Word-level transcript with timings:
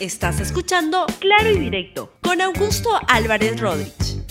Estás 0.00 0.38
escuchando 0.38 1.06
Claro 1.18 1.50
y 1.50 1.58
Directo 1.58 2.12
con 2.22 2.40
Augusto 2.40 2.88
Álvarez 3.08 3.60
Rodríguez. 3.60 4.22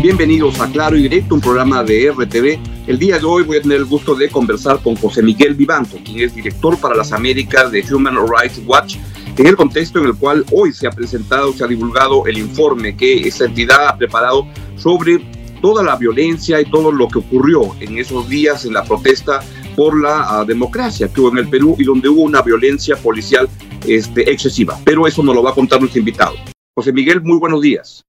Bienvenidos 0.00 0.60
a 0.60 0.70
Claro 0.70 0.96
y 0.96 1.02
Directo, 1.02 1.34
un 1.34 1.40
programa 1.40 1.82
de 1.82 2.12
RTV. 2.12 2.60
El 2.86 3.00
día 3.00 3.18
de 3.18 3.24
hoy 3.24 3.42
voy 3.42 3.56
a 3.56 3.62
tener 3.62 3.78
el 3.78 3.84
gusto 3.84 4.14
de 4.14 4.28
conversar 4.28 4.78
con 4.80 4.94
José 4.94 5.24
Miguel 5.24 5.56
Vivanto, 5.56 5.96
quien 6.04 6.20
es 6.20 6.36
director 6.36 6.78
para 6.78 6.94
las 6.94 7.10
Américas 7.10 7.72
de 7.72 7.84
Human 7.92 8.14
Rights 8.14 8.62
Watch, 8.64 8.94
en 9.36 9.44
el 9.44 9.56
contexto 9.56 9.98
en 9.98 10.06
el 10.06 10.14
cual 10.14 10.44
hoy 10.52 10.72
se 10.72 10.86
ha 10.86 10.90
presentado, 10.90 11.52
se 11.52 11.64
ha 11.64 11.66
divulgado 11.66 12.24
el 12.26 12.38
informe 12.38 12.96
que 12.96 13.26
esa 13.26 13.46
entidad 13.46 13.88
ha 13.88 13.98
preparado 13.98 14.46
sobre 14.76 15.18
toda 15.62 15.82
la 15.82 15.96
violencia 15.96 16.60
y 16.60 16.66
todo 16.66 16.92
lo 16.92 17.08
que 17.08 17.18
ocurrió 17.18 17.74
en 17.80 17.98
esos 17.98 18.28
días 18.28 18.64
en 18.66 18.74
la 18.74 18.84
protesta 18.84 19.40
por 19.74 20.00
la 20.00 20.42
uh, 20.42 20.44
democracia 20.44 21.08
que 21.08 21.20
hubo 21.20 21.30
en 21.30 21.38
el 21.38 21.48
Perú 21.48 21.74
y 21.78 21.84
donde 21.84 22.08
hubo 22.08 22.22
una 22.22 22.42
violencia 22.42 22.96
policial 22.96 23.48
este, 23.86 24.30
excesiva. 24.30 24.78
Pero 24.84 25.06
eso 25.06 25.22
nos 25.22 25.34
lo 25.34 25.42
va 25.42 25.50
a 25.50 25.54
contar 25.54 25.80
nuestro 25.80 25.98
invitado. 25.98 26.34
José 26.76 26.92
Miguel, 26.92 27.20
muy 27.20 27.38
buenos 27.38 27.60
días. 27.60 28.04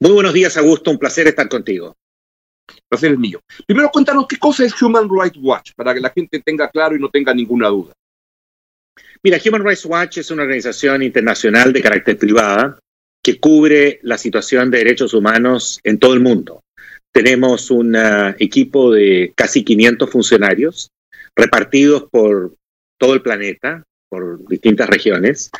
Muy 0.00 0.12
buenos 0.12 0.32
días, 0.32 0.56
Augusto. 0.56 0.90
Un 0.90 0.98
placer 0.98 1.26
estar 1.26 1.48
contigo. 1.48 1.96
Placer 2.88 3.12
es 3.12 3.18
mío. 3.18 3.40
Primero, 3.66 3.90
cuéntanos 3.90 4.26
qué 4.28 4.36
cosa 4.36 4.64
es 4.64 4.80
Human 4.80 5.08
Rights 5.08 5.38
Watch, 5.40 5.72
para 5.74 5.94
que 5.94 6.00
la 6.00 6.10
gente 6.10 6.40
tenga 6.40 6.68
claro 6.68 6.94
y 6.94 7.00
no 7.00 7.08
tenga 7.08 7.34
ninguna 7.34 7.68
duda. 7.68 7.92
Mira, 9.22 9.38
Human 9.44 9.64
Rights 9.64 9.84
Watch 9.84 10.18
es 10.18 10.30
una 10.30 10.42
organización 10.42 11.02
internacional 11.02 11.72
de 11.72 11.82
carácter 11.82 12.16
privada 12.16 12.78
que 13.22 13.40
cubre 13.40 13.98
la 14.02 14.16
situación 14.16 14.70
de 14.70 14.78
derechos 14.78 15.12
humanos 15.12 15.80
en 15.82 15.98
todo 15.98 16.14
el 16.14 16.20
mundo. 16.20 16.62
Tenemos 17.12 17.70
un 17.70 17.96
uh, 17.96 18.34
equipo 18.38 18.92
de 18.92 19.32
casi 19.34 19.64
500 19.64 20.08
funcionarios 20.08 20.90
repartidos 21.34 22.04
por 22.10 22.54
todo 22.98 23.14
el 23.14 23.22
planeta, 23.22 23.84
por 24.08 24.46
distintas 24.48 24.88
regiones, 24.88 25.50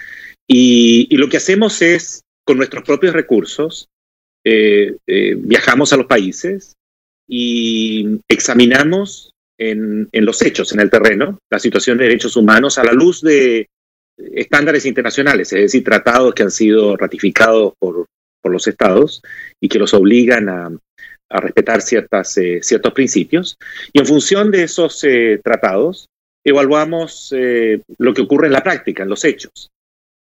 y, 0.47 1.07
y 1.11 1.17
lo 1.17 1.29
que 1.29 1.37
hacemos 1.37 1.83
es, 1.83 2.23
con 2.45 2.57
nuestros 2.57 2.85
propios 2.85 3.13
recursos, 3.13 3.89
eh, 4.45 4.97
eh, 5.07 5.35
viajamos 5.37 5.93
a 5.93 5.97
los 5.97 6.07
países 6.07 6.75
y 7.29 8.21
examinamos 8.29 9.33
en, 9.59 10.09
en, 10.13 10.25
los 10.25 10.41
hechos, 10.43 10.73
en 10.73 10.81
el 10.81 10.91
terreno, 10.91 11.39
la 11.51 11.59
situación 11.59 11.99
de 11.99 12.05
derechos 12.05 12.37
humanos 12.37 12.79
a 12.79 12.85
la 12.85 12.93
luz 12.93 13.21
de 13.21 13.67
estándares 14.17 14.87
internacionales, 14.87 15.53
es 15.53 15.61
decir, 15.61 15.85
tratados 15.85 16.35
que 16.35 16.45
han 16.45 16.51
sido 16.51 16.97
ratificados 16.97 17.75
por, 17.79 18.07
por 18.41 18.53
los 18.53 18.67
estados 18.67 19.23
y 19.61 19.69
que 19.69 19.79
los 19.79 19.93
obligan 19.93 20.49
a, 20.49 20.71
a 21.31 21.41
respetar 21.41 21.83
ciertas, 21.83 22.37
eh, 22.39 22.61
ciertos 22.63 22.93
principios. 22.93 23.57
Y 23.93 23.99
en 23.99 24.07
función 24.07 24.51
de 24.51 24.63
esos 24.63 25.05
eh, 25.05 25.41
tratados, 25.43 26.09
evaluamos 26.51 27.33
eh, 27.37 27.83
lo 27.99 28.15
que 28.15 28.23
ocurre 28.23 28.47
en 28.47 28.53
la 28.53 28.63
práctica, 28.63 29.03
en 29.03 29.09
los 29.09 29.25
hechos. 29.25 29.71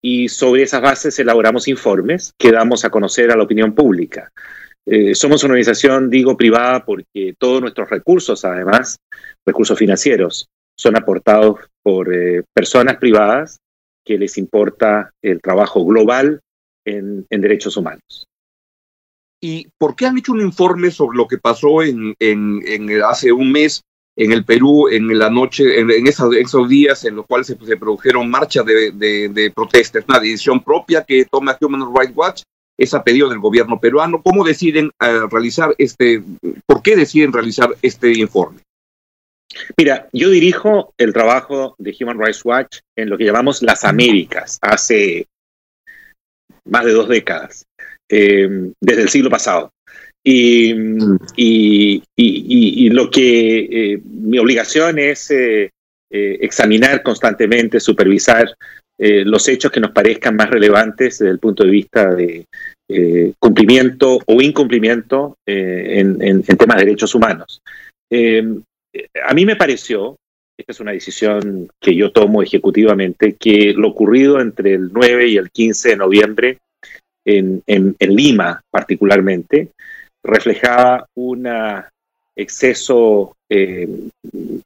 Y 0.03 0.29
sobre 0.29 0.63
esas 0.63 0.81
bases 0.81 1.19
elaboramos 1.19 1.69
informes 1.69 2.33
que 2.39 2.53
damos 2.53 2.85
a 2.85 2.91
conocer 2.91 3.31
a 3.31 3.37
la 3.37 3.43
opinión 3.43 3.75
pública. 3.75 4.31
Eh, 4.87 5.15
somos 5.15 5.43
una 5.45 5.53
organización, 5.53 6.09
digo, 6.09 6.37
privada 6.37 6.85
porque 6.85 7.35
todos 7.39 7.61
nuestros 7.61 7.91
recursos, 7.91 8.45
además, 8.45 8.99
recursos 9.45 9.79
financieros, 9.79 10.49
son 10.77 10.97
aportados 10.97 11.61
por 11.83 12.15
eh, 12.15 12.45
personas 12.55 12.97
privadas 12.97 13.59
que 14.05 14.17
les 14.17 14.39
importa 14.39 15.11
el 15.23 15.41
trabajo 15.41 15.85
global 15.85 16.41
en, 16.87 17.27
derechos 17.29 17.77
humanos. 17.77 18.27
¿Y 19.43 19.69
por 19.77 19.95
qué 19.95 20.07
han 20.07 20.19
hecho 20.19 20.33
un 20.33 20.41
informe 20.41 20.91
sobre 20.91 21.19
lo 21.19 21.29
que 21.29 21.39
pasó 21.39 21.83
en 21.83 22.17
hace 23.05 23.31
un 23.31 23.53
mes 23.53 23.83
en 24.19 24.33
el 24.33 24.45
Perú 24.45 24.89
en 24.89 25.17
la 25.17 25.31
noche, 25.31 25.79
en, 25.79 26.07
esos, 26.09 26.69
días 26.69 27.05
en 27.05 27.15
los 27.15 27.27
cuales 27.27 27.47
se, 27.47 27.77
produjeron 27.77 28.29
marchas 28.29 28.67
de, 28.67 28.91
de, 28.91 29.29
de 29.29 29.51
protestas, 29.53 30.05
una 30.09 30.19
decisión 30.19 30.63
propia 30.63 31.05
que 31.05 31.25
toma 31.25 31.57
Human 31.61 31.95
Rights 31.95 32.17
Watch, 32.17 32.43
es 32.77 32.95
a 32.95 33.05
pedido 33.05 33.29
del 33.29 33.39
gobierno 33.39 33.79
peruano. 33.79 34.21
¿Cómo 34.21 34.45
deciden 34.45 34.87
uh, 34.87 35.29
realizar 35.31 35.73
este, 35.79 36.21
por 36.67 36.83
qué 36.83 36.97
deciden 36.97 37.33
realizar 37.33 37.71
este 37.81 38.13
informe? 38.19 38.61
Mira, 39.77 40.09
yo 40.13 40.31
dirijo 40.31 40.93
el 40.99 41.13
trabajo 41.13 41.77
de 41.79 41.97
Human 42.01 42.19
Rights 42.19 42.45
Watch 42.45 42.79
en 42.97 43.11
lo 43.11 43.19
que 43.19 43.25
llamamos 43.25 43.63
las 43.63 43.85
Américas, 43.85 44.59
hace 44.61 45.27
más 46.65 46.85
de 46.85 46.93
dos 46.93 47.09
décadas, 47.09 47.65
eh, 48.11 48.73
desde 48.81 49.03
el 49.03 49.09
siglo 49.09 49.31
pasado. 49.31 49.71
Y, 50.31 52.03
lo 52.91 53.11
que 53.11 53.59
eh, 53.59 54.01
mi 54.05 54.39
obligación 54.39 54.99
es 54.99 55.31
eh, 55.31 55.71
eh, 56.11 56.39
examinar 56.41 57.03
constantemente, 57.03 57.81
supervisar 57.81 58.55
los 59.01 59.47
hechos 59.47 59.71
que 59.71 59.79
nos 59.79 59.93
parezcan 59.93 60.35
más 60.35 60.51
relevantes 60.51 61.21
desde 61.21 61.31
el 61.31 61.39
punto 61.39 61.63
de 61.63 61.71
vista 61.71 62.13
de 62.17 62.45
cumplimiento 63.39 64.19
o 64.27 64.43
incumplimiento 64.43 65.37
en, 65.47 66.43
temas 66.43 66.79
de 66.79 66.85
derechos 66.85 67.15
humanos. 67.15 67.61
a 68.11 69.35
mí 69.35 69.47
me 69.47 69.55
pareció, 69.55 70.17
esta 70.59 70.73
es 70.73 70.81
una 70.81 70.91
decisión 70.91 71.69
que 71.81 71.95
yo 71.95 72.11
tomo 72.11 72.43
ejecutivamente, 72.43 73.37
que 73.37 73.73
lo 73.73 73.91
ocurrido 73.91 74.41
entre 74.41 74.75
el 74.75 74.91
9 74.93 75.29
y 75.29 75.37
el 75.37 75.53
15 75.53 75.91
de 75.91 75.97
noviembre 75.97 76.59
en 77.25 77.63
Lima 78.01 78.61
particularmente, 78.69 79.71
reflejaba 80.29 81.07
un 81.17 81.47
exceso 82.37 83.35
eh, 83.51 83.89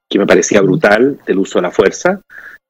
que 0.08 0.18
me 0.18 0.26
parecía 0.26 0.60
brutal 0.60 1.18
del 1.26 1.38
uso 1.38 1.58
de 1.58 1.62
la 1.62 1.70
fuerza 1.70 2.20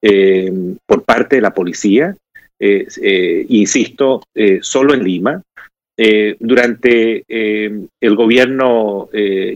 eh, 0.00 0.52
por 0.86 1.02
parte 1.04 1.36
de 1.36 1.42
la 1.42 1.54
policía, 1.54 2.14
eh, 2.60 3.46
insisto, 3.48 4.22
solo 4.60 4.94
en 4.94 5.02
Lima. 5.02 5.42
durante 6.38 7.24
el 7.28 8.16
gobierno 8.16 9.08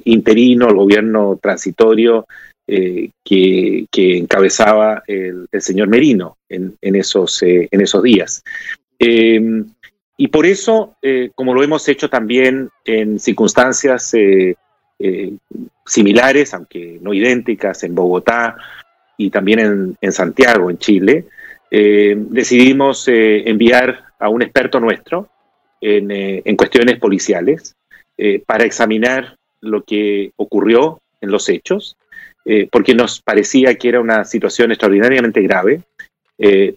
interino, 0.04 0.68
el 0.68 0.76
gobierno 0.76 1.38
transitorio 1.40 2.26
que, 2.66 3.86
encabezaba 3.94 5.02
el, 5.06 5.46
el, 5.52 5.62
señor 5.62 5.88
Merino 5.88 6.36
en, 6.48 6.74
en 6.80 6.96
esos, 6.96 7.42
en 7.42 7.80
esos 7.80 8.02
días. 8.02 8.42
Y 10.16 10.28
por 10.28 10.46
eso, 10.46 10.96
eh, 11.02 11.30
como 11.34 11.54
lo 11.54 11.62
hemos 11.62 11.86
hecho 11.88 12.08
también 12.08 12.70
en 12.84 13.18
circunstancias 13.18 14.14
eh, 14.14 14.56
eh, 14.98 15.32
similares, 15.84 16.54
aunque 16.54 16.98
no 17.02 17.12
idénticas, 17.12 17.82
en 17.82 17.94
Bogotá 17.94 18.56
y 19.18 19.30
también 19.30 19.96
en, 20.00 20.12
Santiago, 20.12 20.70
en 20.70 20.78
Chile, 20.78 21.26
decidimos 21.70 23.08
enviar 23.08 24.04
a 24.18 24.28
un 24.28 24.42
experto 24.42 24.78
nuestro 24.78 25.28
en, 25.80 26.56
cuestiones 26.56 26.98
policiales 26.98 27.74
para 28.46 28.64
examinar 28.64 29.36
lo 29.60 29.82
que 29.82 30.32
ocurrió 30.36 31.00
en 31.20 31.30
los 31.30 31.48
hechos, 31.48 31.96
porque 32.70 32.94
nos 32.94 33.20
parecía 33.20 33.74
que 33.74 33.88
era 33.88 34.00
una 34.00 34.24
situación 34.24 34.70
extraordinariamente 34.70 35.40
grave, 35.40 35.80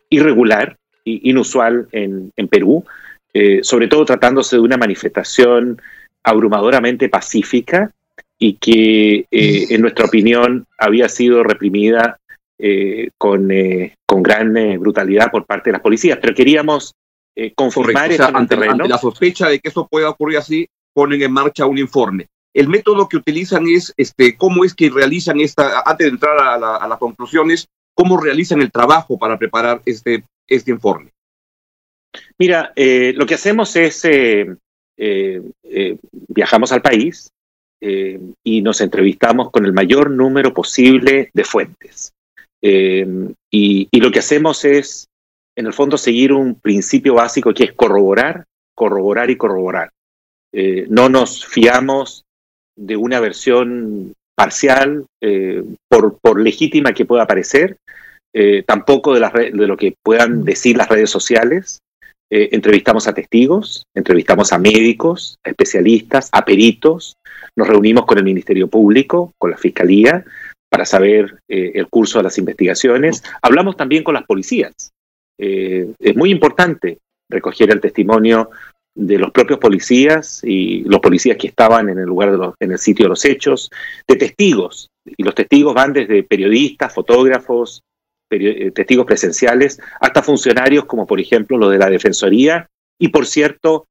irregular, 0.09 0.77
inusual 1.03 1.87
en, 1.91 2.31
en 2.37 2.47
Perú, 2.47 2.85
eh, 3.33 3.59
sobre 3.63 3.87
todo 3.87 4.05
tratándose 4.05 4.55
de 4.55 4.61
una 4.61 4.77
manifestación 4.77 5.81
abrumadoramente 6.23 7.09
pacífica 7.09 7.91
y 8.37 8.53
que, 8.53 9.25
eh, 9.31 9.67
en 9.69 9.81
nuestra 9.81 10.05
opinión, 10.05 10.65
había 10.77 11.09
sido 11.09 11.43
reprimida 11.43 12.19
eh, 12.57 13.09
con, 13.17 13.49
con, 14.05 14.23
gran 14.23 14.53
brutalidad 14.79 15.31
por 15.31 15.45
parte 15.45 15.69
de 15.69 15.73
las 15.73 15.81
policías. 15.81 16.17
Pero 16.21 16.33
queríamos 16.33 16.93
confirmar 17.55 18.11
o 18.11 18.15
sea, 18.15 18.27
ante, 18.27 18.55
ante, 18.55 18.87
la 18.87 18.97
sospecha 18.97 19.47
de 19.47 19.59
que 19.59 19.69
eso 19.69 19.87
pueda 19.89 20.09
ocurrir 20.09 20.37
así, 20.37 20.67
ponen 20.93 21.21
en 21.21 21.31
marcha 21.31 21.65
un 21.65 21.77
informe. 21.77 22.27
El 22.53 22.67
método 22.67 23.07
que 23.07 23.17
utilizan 23.17 23.67
es, 23.67 23.93
este, 23.95 24.35
cómo 24.35 24.65
es 24.65 24.73
que 24.73 24.89
realizan 24.89 25.39
esta, 25.39 25.83
antes 25.85 26.07
de 26.07 26.11
entrar 26.11 26.37
a, 26.37 26.57
la, 26.57 26.75
a 26.77 26.87
las 26.87 26.97
conclusiones, 26.97 27.67
cómo 27.93 28.19
realizan 28.19 28.61
el 28.61 28.71
trabajo 28.71 29.17
para 29.17 29.37
preparar 29.37 29.81
este, 29.85 30.23
este 30.47 30.71
informe. 30.71 31.11
Mira, 32.37 32.71
eh, 32.75 33.13
lo 33.15 33.25
que 33.25 33.35
hacemos 33.35 33.75
es, 33.75 34.03
eh, 34.05 34.55
eh, 34.97 35.41
eh 35.63 35.97
viajamos 36.27 36.71
al 36.71 36.81
país 36.81 37.31
y 37.81 38.61
nos 38.61 38.81
entrevistamos 38.81 39.51
con 39.51 39.65
el 39.65 39.71
mayor 39.71 40.11
número 40.11 40.53
posible 40.53 41.29
de 41.33 41.43
fuentes. 41.45 42.11
Y, 42.61 43.87
lo 43.97 44.11
que 44.11 44.19
hacemos 44.19 44.65
es, 44.65 45.07
en 45.57 45.65
el 45.65 45.71
fondo, 45.71 45.97
seguir 45.97 46.33
un 46.33 46.55
principio 46.55 47.13
básico 47.13 47.53
que 47.53 47.63
es 47.63 47.73
corroborar, 47.73 48.43
corroborar 48.75 49.29
y 49.29 49.37
corroborar. 49.37 49.91
no 50.89 51.07
nos 51.07 51.45
fiamos 51.45 52.25
de 52.75 52.97
una 52.97 53.21
versión 53.21 54.13
parcial, 54.35 55.05
por, 55.87 56.41
legítima 56.41 56.91
que 56.91 57.05
pueda 57.05 57.25
parecer, 57.25 57.77
tampoco 58.65 59.13
de, 59.13 59.51
de 59.53 59.67
lo 59.67 59.77
que 59.77 59.95
puedan 60.03 60.43
decir 60.43 60.75
las 60.75 60.89
redes 60.89 61.09
sociales, 61.09 61.79
eh, 62.29 62.49
entrevistamos 62.51 63.07
a 63.07 63.13
testigos, 63.13 63.85
entrevistamos 63.95 64.53
a 64.53 64.59
médicos, 64.59 65.37
a 65.43 65.49
especialistas, 65.49 66.29
a 66.31 66.45
peritos, 66.45 67.17
nos 67.55 67.67
reunimos 67.67 68.05
con 68.05 68.17
el 68.17 68.23
Ministerio 68.23 68.67
Público, 68.67 69.33
con 69.37 69.51
la 69.51 69.57
Fiscalía, 69.57 70.23
para 70.69 70.85
saber 70.85 71.39
eh, 71.47 71.71
el 71.75 71.87
curso 71.87 72.19
de 72.19 72.23
las 72.23 72.37
investigaciones. 72.37 73.23
Hablamos 73.41 73.75
también 73.75 74.03
con 74.03 74.13
las 74.13 74.25
policías. 74.25 74.91
es 75.37 76.15
muy 76.15 76.31
importante 76.31 76.99
recoger 77.29 77.71
el 77.71 77.79
testimonio 77.79 78.49
de 78.95 79.17
los 79.17 79.31
propios 79.31 79.59
policías 79.59 80.41
y 80.43 80.83
los 80.83 80.99
policías 80.99 81.37
que 81.37 81.47
estaban 81.47 81.89
en 81.89 81.99
el 81.99 82.05
lugar 82.05 82.31
de 82.31 82.37
los, 82.37 82.53
en 82.59 82.73
el 82.73 82.79
sitio 82.79 83.05
de 83.05 83.09
los 83.09 83.23
hechos, 83.23 83.71
de 84.07 84.15
testigos. 84.15 84.89
Y 85.05 85.23
los 85.23 85.33
testigos 85.33 85.73
van 85.73 85.93
desde 85.93 86.23
periodistas, 86.23 86.93
fotógrafos, 86.93 87.81
eh, 87.81 87.98
testigos 88.29 89.05
presenciales, 89.05 89.79
hasta 89.99 90.21
funcionarios 90.21 90.85
como 90.85 91.05
por 91.07 91.19
ejemplo 91.19 91.57
los 91.57 91.71
de 91.71 91.79
la 91.79 91.89
Defensoría 91.89 92.69
y 92.99 93.09
por 93.09 93.25
cierto, 93.25 93.87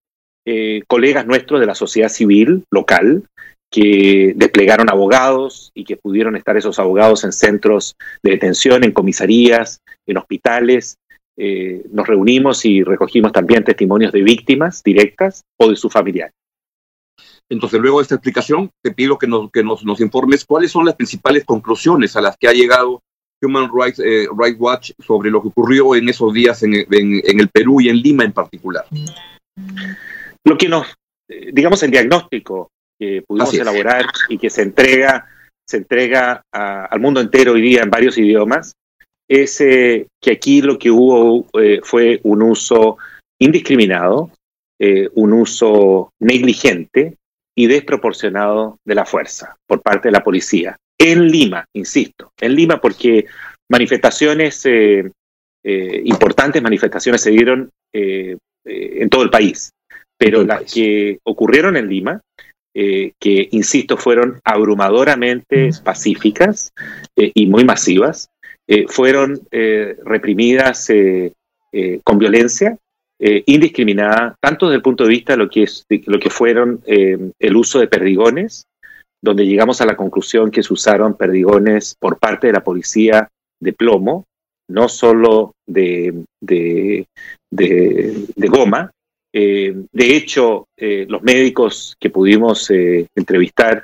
eh, 0.47 0.83
colegas 0.87 1.27
nuestros 1.27 1.61
de 1.61 1.67
la 1.67 1.75
sociedad 1.75 2.09
civil 2.09 2.65
local 2.71 3.25
que 3.71 4.33
desplegaron 4.37 4.89
abogados 4.89 5.71
y 5.75 5.85
que 5.85 5.97
pudieron 5.97 6.37
estar 6.37 6.57
esos 6.57 6.79
abogados 6.79 7.25
en 7.25 7.33
centros 7.33 7.97
de 8.23 8.31
detención, 8.31 8.83
en 8.85 8.93
comisarías, 8.93 9.81
en 10.07 10.17
hospitales, 10.17 10.97
eh, 11.37 11.85
nos 11.93 12.07
reunimos 12.07 12.65
y 12.65 12.83
recogimos 12.83 13.33
también 13.33 13.65
testimonios 13.65 14.11
de 14.13 14.23
víctimas 14.23 14.83
directas 14.83 15.43
o 15.59 15.69
de 15.69 15.77
sus 15.77 15.93
familiares. 15.93 16.35
Entonces, 17.51 17.81
luego 17.81 17.99
de 17.99 18.03
esta 18.03 18.15
explicación, 18.15 18.71
te 18.83 18.93
pido 18.93 19.19
que 19.19 19.27
nos 19.27 20.01
informes 20.01 20.45
cuáles 20.45 20.71
son 20.71 20.85
las 20.85 20.97
principales 20.97 21.45
conclusiones 21.45 22.17
a 22.17 22.21
las 22.21 22.37
que 22.37 22.49
ha 22.49 22.53
llegado 22.53 23.01
Human 23.43 23.71
Rights, 23.73 24.01
eh, 24.01 24.27
Watch 24.59 24.93
sobre 24.99 25.31
lo 25.31 25.41
que 25.43 25.49
ocurrió 25.49 25.95
en 25.95 26.09
esos 26.09 26.33
días 26.33 26.63
en, 26.63 26.75
en, 26.75 27.41
el 27.41 27.49
Perú 27.49 27.81
y 27.81 27.89
en 27.89 27.97
Lima 27.97 28.25
en 28.25 28.33
particular. 28.33 28.85
Lo 30.45 30.57
que 30.57 30.69
nos, 30.69 30.87
eh, 31.29 31.51
digamos, 31.53 31.83
el 31.83 31.91
diagnóstico 31.91 32.71
que 32.99 33.23
pudimos 33.27 33.55
elaborar 33.55 34.07
y 34.29 34.39
que 34.39 34.51
se 34.51 34.63
entrega, 34.63 35.27
se 35.67 35.79
entrega 35.79 36.43
al 36.51 37.01
mundo 37.01 37.21
entero 37.21 37.53
hoy 37.53 37.63
día 37.63 37.83
en 37.83 37.91
varios 37.91 38.19
idiomas, 38.19 38.73
es 39.29 39.61
eh, 39.61 40.07
que 40.21 40.33
aquí 40.33 40.63
lo 40.63 40.79
que 40.79 40.91
hubo 40.91 41.47
eh, 41.61 41.81
fue 41.83 42.21
un 42.25 42.43
uso 42.43 42.97
indiscriminado, 43.39 44.31
un 45.15 45.33
uso 45.33 46.13
negligente 46.21 47.17
y 47.57 47.67
desproporcionado 47.67 48.79
de 48.85 48.95
la 48.95 49.05
fuerza 49.05 49.57
por 49.67 49.83
parte 49.83 50.07
de 50.09 50.13
la 50.13 50.23
policía. 50.23 50.77
En 50.99 51.29
Lima, 51.29 51.65
insisto, 51.75 52.33
en 52.41 52.55
Lima 52.55 52.81
porque 52.81 53.27
manifestaciones, 53.69 54.67
importantes 56.05 56.63
manifestaciones 56.63 57.21
se 57.21 57.31
dieron 57.31 57.71
en 57.93 59.11
todo 59.11 59.23
el 59.23 59.31
país, 59.31 59.71
pero 60.17 60.43
las 60.43 60.73
que 60.73 61.19
ocurrieron 61.23 61.77
en 61.77 61.89
Lima 61.89 62.21
que, 62.75 63.49
insisto, 63.53 63.97
fueron 63.97 64.41
abrumadoramente 64.43 65.71
pacíficas 65.85 66.73
y 67.15 67.47
muy 67.47 67.65
masivas, 67.65 68.29
eh, 68.71 68.85
fueron 68.87 69.41
eh, 69.51 69.97
reprimidas 70.05 70.91
eh, 70.91 71.33
con 72.05 72.19
violencia 72.19 72.77
indiscriminada, 73.21 74.37
tanto 74.41 74.67
desde 74.67 74.77
el 74.77 74.83
punto 74.83 75.03
de 75.03 75.11
vista 75.11 75.33
de 75.33 75.39
lo 75.39 75.51
que, 75.51 75.65
es, 75.65 75.85
lo 76.07 76.21
que 76.21 76.31
fueron 76.31 76.81
el 76.87 77.57
uso 77.57 77.81
de 77.81 77.89
perdigones, 77.89 78.65
donde 79.23 79.47
llegamos 79.47 79.81
a 79.81 79.87
la 79.87 79.97
conclusión 79.97 80.51
que 80.51 80.63
se 80.63 80.73
usaron 80.73 81.15
perdigones 81.15 81.95
por 81.99 82.19
parte 82.19 82.49
de 82.49 82.53
la 82.53 82.65
policía 82.65 83.29
de 83.61 83.73
plomo, 83.73 84.25
no 84.71 84.89
solo 84.89 85.53
de, 85.67 86.25
de, 86.41 87.07
goma. 88.49 88.91
de 89.33 90.17
hecho, 90.17 90.67
los 90.77 91.23
médicos 91.23 91.97
que 91.99 92.11
pudimos 92.11 92.71
entrevistar 92.71 93.83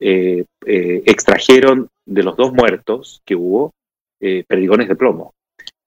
extrajeron 0.00 1.88
de 2.06 2.22
los 2.22 2.36
dos 2.36 2.52
muertos 2.52 3.20
que 3.24 3.36
hubo, 3.36 3.72
eh, 4.20 4.44
perdigones 4.46 4.86
de 4.86 4.94
plomo. 4.94 5.32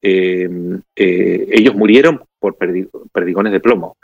Eh, 0.02 0.50
eh, 0.96 1.48
ellos 1.52 1.74
murieron 1.74 2.22
por 2.38 2.58
perdigones 2.58 3.54
de 3.54 3.60
plomo. 3.62 3.96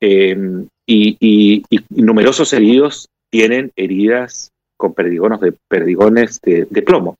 Y, 0.00 1.62
numerosos 1.90 2.52
heridos 2.52 3.08
tienen 3.30 3.72
heridas 3.76 4.50
con 4.76 4.94
perdigones 4.94 5.40
de, 5.40 5.54
perdigones 5.68 6.40
de, 6.40 6.66
plomo. 6.82 7.16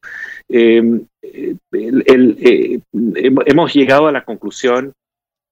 hemos 3.29 3.75
llegado 3.75 4.07
a 4.07 4.13
la 4.13 4.25
conclusión 4.25 4.93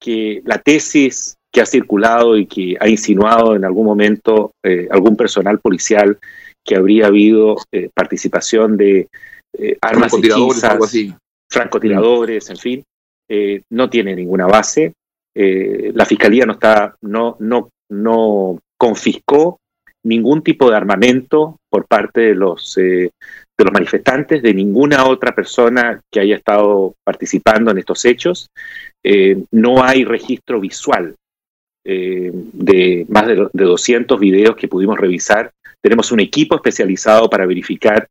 que 0.01 0.41
la 0.45 0.59
tesis 0.59 1.35
que 1.53 1.61
ha 1.61 1.67
circulado 1.67 2.37
y 2.37 2.47
que 2.47 2.77
ha 2.79 2.89
insinuado 2.89 3.57
en 3.57 3.65
algún 3.65 3.87
momento 3.87 4.53
algún 4.91 5.17
personal 5.17 5.59
policial 5.59 6.19
que 6.65 6.77
habría 6.77 7.07
habido 7.07 7.57
participación 7.95 8.77
de 8.77 9.09
eh, 9.59 9.79
armas 9.81 10.13
hechizas, 10.13 10.79
francotiradores, 11.51 12.51
en 12.51 12.57
fin, 12.57 12.85
eh, 13.29 13.63
no 13.71 13.89
tiene 13.89 14.15
ninguna 14.15 14.47
base. 14.47 14.93
Eh, 15.35 15.93
la 15.95 16.05
fiscalía 16.05 16.45
no 16.45 16.55
está, 16.55 16.97
no, 17.03 17.37
no, 17.41 17.71
no 17.91 18.59
confiscó 18.79 19.59
ningún 20.07 20.43
tipo 20.43 20.71
de 20.71 20.77
armamento 20.77 21.57
por 21.71 21.87
parte 21.87 22.21
de 22.21 22.35
los, 22.35 22.75
de 22.77 23.11
los 23.59 23.73
manifestantes, 23.73 24.43
de 24.43 24.55
ninguna 24.55 25.07
otra 25.07 25.35
persona 25.35 26.01
que 26.13 26.21
haya 26.21 26.37
estado 26.37 26.95
participando 27.05 27.71
en 27.71 27.79
estos 27.79 28.05
hechos. 28.05 28.49
no 29.53 29.83
hay 29.83 30.05
registro 30.05 30.61
visual 30.61 31.15
de 31.85 33.07
más 33.09 33.27
de, 33.27 33.49
de 33.53 33.65
200 33.65 34.19
videos 34.19 34.57
que 34.57 34.69
pudimos 34.69 34.99
revisar. 34.99 35.53
Tenemos 35.83 36.11
un 36.11 36.21
equipo 36.21 36.57
especializado 36.57 37.31
para 37.31 37.47
verificar 37.47 38.09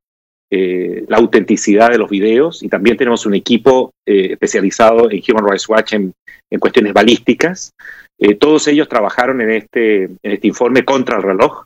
eh, 0.51 1.03
la 1.07 1.17
autenticidad 1.17 1.89
de 1.89 1.97
los 1.97 2.09
videos 2.09 2.61
y 2.61 2.69
también 2.69 2.97
tenemos 2.97 3.25
un 3.25 3.33
equipo 3.33 3.91
eh, 4.07 4.33
especializado 4.33 5.09
en 5.09 5.21
Human 5.27 5.45
Rights 5.45 5.67
Watch 5.67 5.93
en, 5.93 6.13
cuestiones 6.59 6.93
balísticas. 6.93 7.71
Eh, 8.17 8.35
todos 8.35 8.67
ellos 8.69 8.87
trabajaron 8.87 9.41
en 9.41 9.51
este, 9.51 10.03
en 10.03 10.17
este 10.23 10.47
informe 10.47 10.85
contra 10.85 11.17
el 11.17 11.23
reloj 11.23 11.65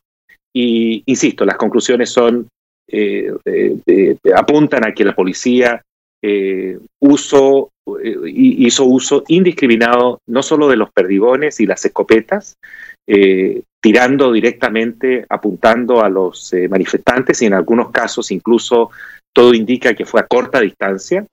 y, 0.61 1.03
insisto, 1.05 1.45
las 1.45 1.57
conclusiones 1.57 2.09
son, 2.09 2.47
apuntan 4.35 4.87
a 4.87 4.93
que 4.93 5.05
la 5.05 5.15
policía 5.15 5.81
uso, 6.99 7.69
hizo 8.25 8.85
uso 8.85 9.23
indiscriminado 9.27 10.19
no 10.27 10.41
solo 10.41 10.67
de 10.67 10.75
los 10.75 10.91
perdigones 10.91 11.59
y 11.59 11.65
las 11.65 11.85
escopetas, 11.85 12.55
tirando 13.81 14.31
directamente, 14.31 15.25
apuntando 15.29 16.03
a 16.03 16.09
los 16.09 16.53
eh, 16.53 16.67
manifestantes 16.67 17.41
y 17.41 17.45
en 17.45 17.53
algunos 17.53 17.91
casos 17.91 18.31
incluso 18.31 18.91
todo 19.33 19.53
indica 19.53 19.93
que 19.93 20.05
fue 20.05 20.21
a 20.21 20.27
corta 20.27 20.59
distancia. 20.59 21.25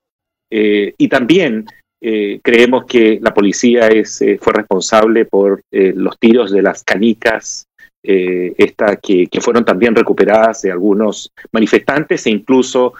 Eh, 0.49 0.93
y 0.97 1.07
también 1.09 1.65
eh, 2.01 2.39
creemos 2.41 2.85
que 2.85 3.19
la 3.21 3.33
policía 3.33 3.87
es, 3.87 4.23
fue 4.39 4.53
responsable 4.53 5.25
por 5.25 5.61
los 5.71 6.17
tiros 6.19 6.51
de 6.51 6.61
las 6.61 6.83
canicas 6.83 7.65
esta, 8.07 8.95
que, 8.95 9.27
fueron 9.41 9.65
también 9.65 9.93
recuperadas 9.93 10.61
de 10.61 10.71
algunos 10.71 11.31
manifestantes 11.51 12.25
e 12.25 12.29
incluso 12.29 12.93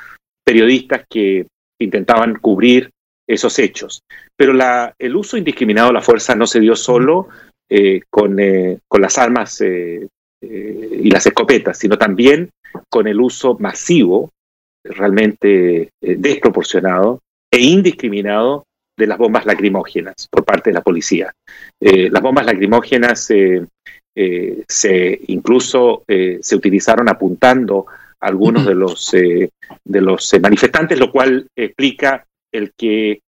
periodistas 0.43 1.05
que 1.09 1.47
intentaban 1.79 2.35
cubrir 2.35 2.89
esos 3.27 3.57
hechos. 3.59 4.01
Pero 4.35 4.53
el 4.97 5.15
uso 5.15 5.37
indiscriminado 5.37 5.89
de 5.89 5.93
la 5.93 6.01
fuerza 6.01 6.35
no 6.35 6.47
se 6.47 6.59
dio 6.59 6.75
solo 6.75 7.27
eh, 7.69 8.01
con, 8.09 8.39
eh, 8.39 8.79
con, 8.87 9.01
las 9.01 9.17
armas 9.17 9.61
eh, 9.61 10.07
y 10.41 11.09
las 11.09 11.25
escopetas, 11.25 11.77
sino 11.77 11.97
también 11.97 12.49
con 12.89 13.07
el 13.07 13.19
uso 13.19 13.57
masivo, 13.59 14.29
realmente 14.83 15.89
desproporcionado 15.99 17.19
e 17.51 17.59
indiscriminado 17.59 18.63
de 18.97 19.07
las 19.07 19.17
bombas 19.17 19.45
lacrimógenas 19.45 20.27
por 20.31 20.45
parte 20.45 20.69
de 20.69 20.75
la 20.75 20.81
policía. 20.81 21.33
las 21.79 22.21
bombas 22.21 22.45
lacrimógenas 22.45 23.29
se 24.67 25.21
incluso 25.27 26.03
se 26.07 26.55
utilizaron 26.55 27.07
apuntando 27.07 27.85
a 28.19 28.27
algunos 28.27 28.65
de 28.65 28.73
los, 28.73 29.11
de 29.11 30.01
los 30.01 30.35
manifestantes, 30.41 30.99
lo 30.99 31.11
cual 31.11 31.47
explica 31.55 32.25
el 32.51 32.71
que 32.75 33.21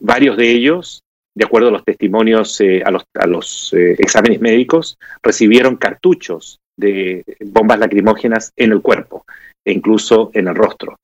varios 0.00 0.36
de 0.36 0.50
ellos 0.50 1.02
de 1.38 1.44
acuerdo 1.44 1.68
a 1.68 1.70
los 1.70 1.84
testimonios, 1.84 2.60
eh, 2.60 2.82
a 2.84 2.90
los, 2.90 3.04
a 3.14 3.26
los 3.28 3.72
eh, 3.72 3.94
exámenes 3.96 4.40
médicos, 4.40 4.98
recibieron 5.22 5.76
cartuchos 5.76 6.58
de 6.76 7.22
bombas 7.38 7.78
lacrimógenas 7.78 8.52
en 8.56 8.72
el 8.72 8.82
cuerpo 8.82 9.24
e 9.64 9.72
incluso 9.72 10.32
en 10.34 10.48
el 10.48 10.56
rostro. 10.56 10.96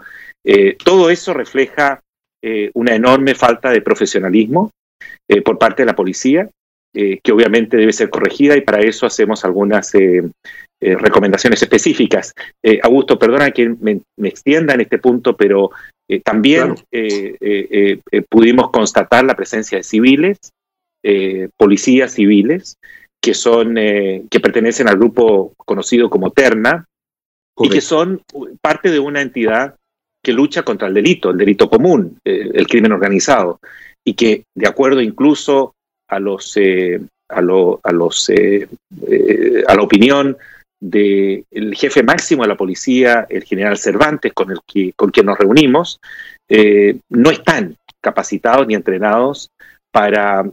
Eh, 0.44 0.76
todo 0.85 1.09
eso 1.09 1.33
refleja 1.35 2.00
una 2.75 2.94
enorme 2.94 3.35
falta 3.35 3.71
de 3.71 3.80
profesionalismo 3.80 4.71
por 5.47 5.56
parte 5.56 5.80
de 5.80 5.87
la 5.87 5.97
policía, 5.97 6.47
que 6.94 7.32
obviamente 7.32 7.76
debe 7.76 7.92
ser 7.92 8.08
corregida 8.08 8.56
y 8.56 8.60
para 8.60 8.80
eso 8.80 9.04
hacemos 9.04 9.44
algunas 9.44 9.92
recomendaciones 10.80 11.60
específicas. 11.60 12.32
Augusto, 12.82 13.18
perdona 13.18 13.50
que 13.50 13.68
me, 13.68 14.00
me, 14.16 14.28
extienda 14.28 14.74
en 14.74 14.82
este 14.82 14.98
punto, 14.98 15.36
pero 15.36 15.70
eh, 16.08 16.20
también 16.20 16.74
eh, 16.92 17.36
eh, 17.40 18.22
pudimos 18.28 18.70
constatar 18.70 19.24
la 19.24 19.34
presencia 19.34 19.78
de 19.78 19.84
civiles, 19.84 20.38
policías 21.56 22.12
civiles, 22.12 22.76
que 23.22 23.34
son 23.34 23.74
que 23.74 24.40
pertenecen 24.42 24.88
al 24.88 24.96
grupo 24.96 25.52
conocido 25.56 26.08
como 26.08 26.30
Terna 26.30 26.86
y 27.58 27.68
que 27.68 27.82
son 27.82 28.22
parte 28.62 28.90
de 28.90 29.00
una 29.00 29.20
entidad 29.20 29.76
que 30.22 30.32
lucha 30.32 30.62
contra 30.62 30.88
el 30.88 30.94
delito, 30.94 31.30
el 31.30 31.36
delito 31.36 31.68
común, 31.68 32.18
el 32.24 32.66
crimen 32.66 32.92
organizado. 32.92 33.60
y 34.06 34.14
que 34.14 34.44
de 34.54 34.66
acuerdo 34.66 35.00
incluso 35.00 35.73
a 36.08 36.18
los 36.18 36.56
a, 37.28 37.40
lo, 37.40 37.80
a 37.82 37.92
los 37.92 38.30
a 38.30 39.75
la 39.75 39.82
opinión 39.82 40.37
del 40.80 41.75
jefe 41.75 42.02
máximo 42.02 42.42
de 42.42 42.49
la 42.49 42.56
policía, 42.56 43.26
el 43.30 43.44
general 43.44 43.78
Cervantes, 43.78 44.32
con 44.32 44.50
el 44.50 44.58
que 44.66 44.92
con 44.94 45.11
quien 45.11 45.26
nos 45.26 45.38
reunimos, 45.38 45.99
no 47.08 47.30
están 47.30 47.76
capacitados 48.02 48.66
ni 48.66 48.75
entrenados 48.75 49.49
para 49.90 50.44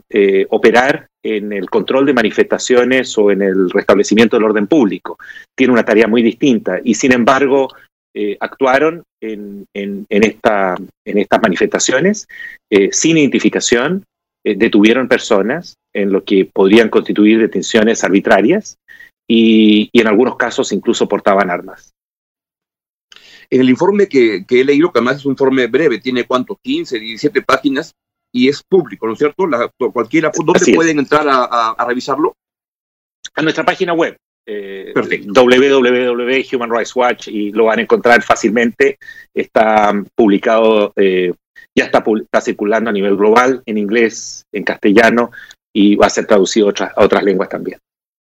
operar 0.48 1.08
en 1.22 1.52
el 1.52 1.70
control 1.70 2.06
de 2.06 2.14
manifestaciones 2.14 3.16
o 3.16 3.30
en 3.30 3.42
el 3.42 3.70
restablecimiento 3.70 4.36
del 4.36 4.44
orden 4.44 4.66
público. 4.66 5.18
Tiene 5.56 5.72
una 5.72 5.84
tarea 5.84 6.08
muy 6.08 6.22
distinta 6.22 6.80
y 6.82 6.94
sin 6.94 7.12
embargo 7.12 7.68
eh, 8.14 8.36
actuaron 8.40 9.04
en, 9.22 9.64
en, 9.72 10.06
esta, 10.10 10.74
en, 11.06 11.18
estas 11.18 11.40
manifestaciones 11.40 12.26
eh, 12.70 12.90
sin 12.92 13.16
identificación, 13.16 14.04
eh, 14.44 14.54
detuvieron 14.56 15.08
personas 15.08 15.74
en 15.94 16.12
lo 16.12 16.24
que 16.24 16.44
podrían 16.44 16.88
constituir 16.88 17.38
detenciones 17.38 18.04
arbitrarias 18.04 18.76
y, 19.28 19.88
y, 19.92 20.00
en 20.00 20.06
algunos 20.06 20.36
casos 20.36 20.72
incluso 20.72 21.08
portaban 21.08 21.50
armas. 21.50 21.92
En 23.50 23.60
el 23.60 23.70
informe 23.70 24.08
que, 24.08 24.44
que 24.46 24.60
he 24.60 24.64
leído, 24.64 24.90
que 24.90 24.98
además 24.98 25.16
es 25.16 25.26
un 25.26 25.32
informe 25.32 25.66
breve, 25.66 26.00
tiene 26.00 26.24
cuánto, 26.24 26.58
15, 26.62 26.98
17 26.98 27.42
páginas, 27.42 27.92
y 28.32 28.48
es 28.48 28.62
público, 28.62 29.06
¿no 29.06 29.12
es 29.12 29.18
cierto? 29.18 29.46
La, 29.46 29.70
cualquiera, 29.92 30.32
¿dónde 30.34 30.74
pueden 30.74 30.98
entrar 30.98 31.26
a, 31.28 31.84
revisarlo? 31.86 32.34
A 33.34 33.42
nuestra 33.42 33.64
página 33.64 33.92
web, 33.92 34.16
eh, 34.46 34.92
www 34.94 36.44
Human 36.52 36.70
Rights 36.70 36.96
Watch 36.96 37.28
y 37.28 37.52
lo 37.52 37.66
van 37.66 37.78
a 37.78 37.82
encontrar 37.82 38.22
fácilmente. 38.22 38.98
Está 39.34 39.92
publicado, 40.14 40.92
eh, 40.96 41.32
ya 41.76 41.84
está, 41.84 42.04
está, 42.22 42.40
circulando 42.40 42.90
a 42.90 42.92
nivel 42.92 43.16
global, 43.16 43.62
en 43.66 43.78
inglés, 43.78 44.44
en 44.52 44.64
castellano 44.64 45.30
y 45.72 45.96
va 45.96 46.06
a 46.06 46.10
ser 46.10 46.26
traducido 46.26 46.68
a 46.68 47.04
otras, 47.04 47.24
lenguas 47.24 47.48
también. 47.48 47.78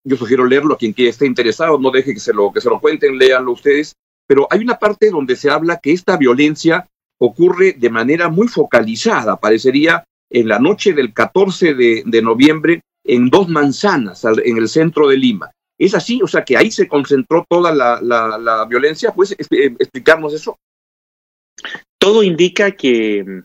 Yo 0.05 0.17
sugiero 0.17 0.45
leerlo 0.45 0.75
a 0.75 0.79
quien 0.79 0.95
esté 0.97 1.27
interesado, 1.27 1.79
no 1.79 1.91
deje 1.91 2.13
que 2.13 2.21
se, 2.21 2.33
lo, 2.33 2.53
que 2.53 2.61
se 2.61 2.69
lo 2.69 2.81
cuenten, 2.81 3.19
léanlo 3.19 3.53
ustedes. 3.53 3.95
Pero 4.27 4.47
hay 4.51 4.61
una 4.61 4.79
parte 4.79 5.11
donde 5.11 5.37
se 5.37 5.51
habla 5.51 5.79
que 5.79 5.93
esta 5.93 6.17
violencia 6.17 6.89
ocurre 7.21 7.73
de 7.79 7.91
manera 7.91 8.29
muy 8.29 8.49
focalizada, 8.49 9.37
parecería 9.37 10.05
en 10.31 10.49
la 10.49 10.59
noche 10.59 10.93
del 10.93 11.13
14 11.13 11.75
de, 11.75 12.23
noviembre 12.23 12.83
en 13.05 13.29
dos 13.31 13.49
manzanas 13.49 14.25
en 14.25 14.57
el 14.57 14.69
centro 14.69 15.09
de 15.09 15.17
Lima. 15.17 15.51
¿Es 15.79 15.95
así? 15.95 16.21
O 16.23 16.27
sea, 16.27 16.45
que 16.45 16.57
ahí 16.57 16.71
se 16.71 16.89
concentró 16.89 17.45
toda 17.49 17.73
la, 17.73 18.67
violencia. 18.69 19.13
¿Puedes 19.13 19.33
eh, 19.33 19.75
explicarnos 19.79 20.33
eso? 20.33 20.57
Todo 22.03 22.25
indica 22.25 22.73
que, 22.73 23.45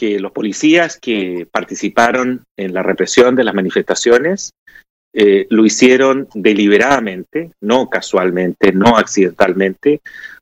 los 0.00 0.32
policías 0.32 0.98
que 0.98 1.46
participaron 1.52 2.44
en 2.56 2.72
la 2.72 2.82
represión 2.82 3.36
de 3.36 3.44
las 3.44 3.54
manifestaciones 3.54 4.52
eh, 5.12 5.46
lo 5.50 5.66
hicieron 5.66 6.26
deliberadamente, 6.32 7.50
no 7.60 7.90
casualmente, 7.90 8.72
no 8.72 8.96
accidentalmente, 8.96 10.00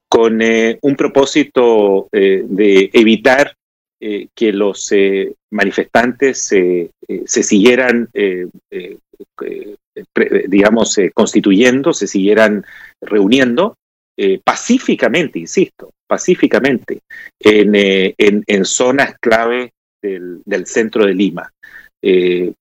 con 0.08 0.40
eh, 0.40 0.78
un 0.82 0.94
propósito 0.94 2.06
eh, 2.12 2.44
de 2.48 2.90
evitar 2.92 3.56
que 4.00 4.52
los 4.52 4.92
manifestantes 5.50 6.38
se 6.38 7.42
siguieran, 7.42 8.08
digamos, 10.46 10.96
constituyendo, 11.12 11.92
se 11.92 12.06
siguieran 12.06 12.64
reuniendo 13.02 13.74
pacíficamente, 14.44 15.40
insisto, 15.40 15.90
pacíficamente, 16.08 17.00
en, 17.38 18.64
zonas 18.64 19.14
clave 19.20 19.72
del, 20.02 20.42
del, 20.44 20.66
centro 20.66 21.06
de 21.06 21.14
Lima. 21.14 21.52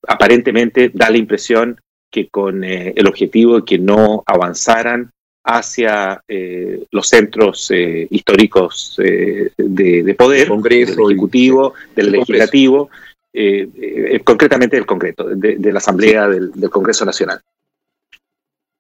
aparentemente 0.08 0.92
da 0.94 1.10
la 1.10 1.18
impresión 1.18 1.80
que 2.12 2.28
con 2.28 2.64
el 2.64 3.08
objetivo 3.08 3.58
de 3.58 3.66
que 3.66 3.80
no 3.80 4.24
avanzaran 4.26 5.12
hacia 5.48 6.22
eh, 6.28 6.84
los 6.92 7.08
centros 7.08 7.72
eh, 7.72 8.06
históricos 8.10 9.00
eh, 9.02 9.52
de, 9.58 10.14
poder, 10.14 10.50
Congreso, 10.50 10.96
del 10.96 11.12
Ejecutivo, 11.12 11.74
del 11.96 12.12
Legislativo, 12.12 12.90
concretamente 14.26 14.76
del 14.76 14.86
Congreso, 14.86 15.24
de, 15.24 15.72
la 15.72 15.78
Asamblea 15.78 16.28
del, 16.28 16.52
Congreso 16.70 17.06
Nacional. 17.06 17.40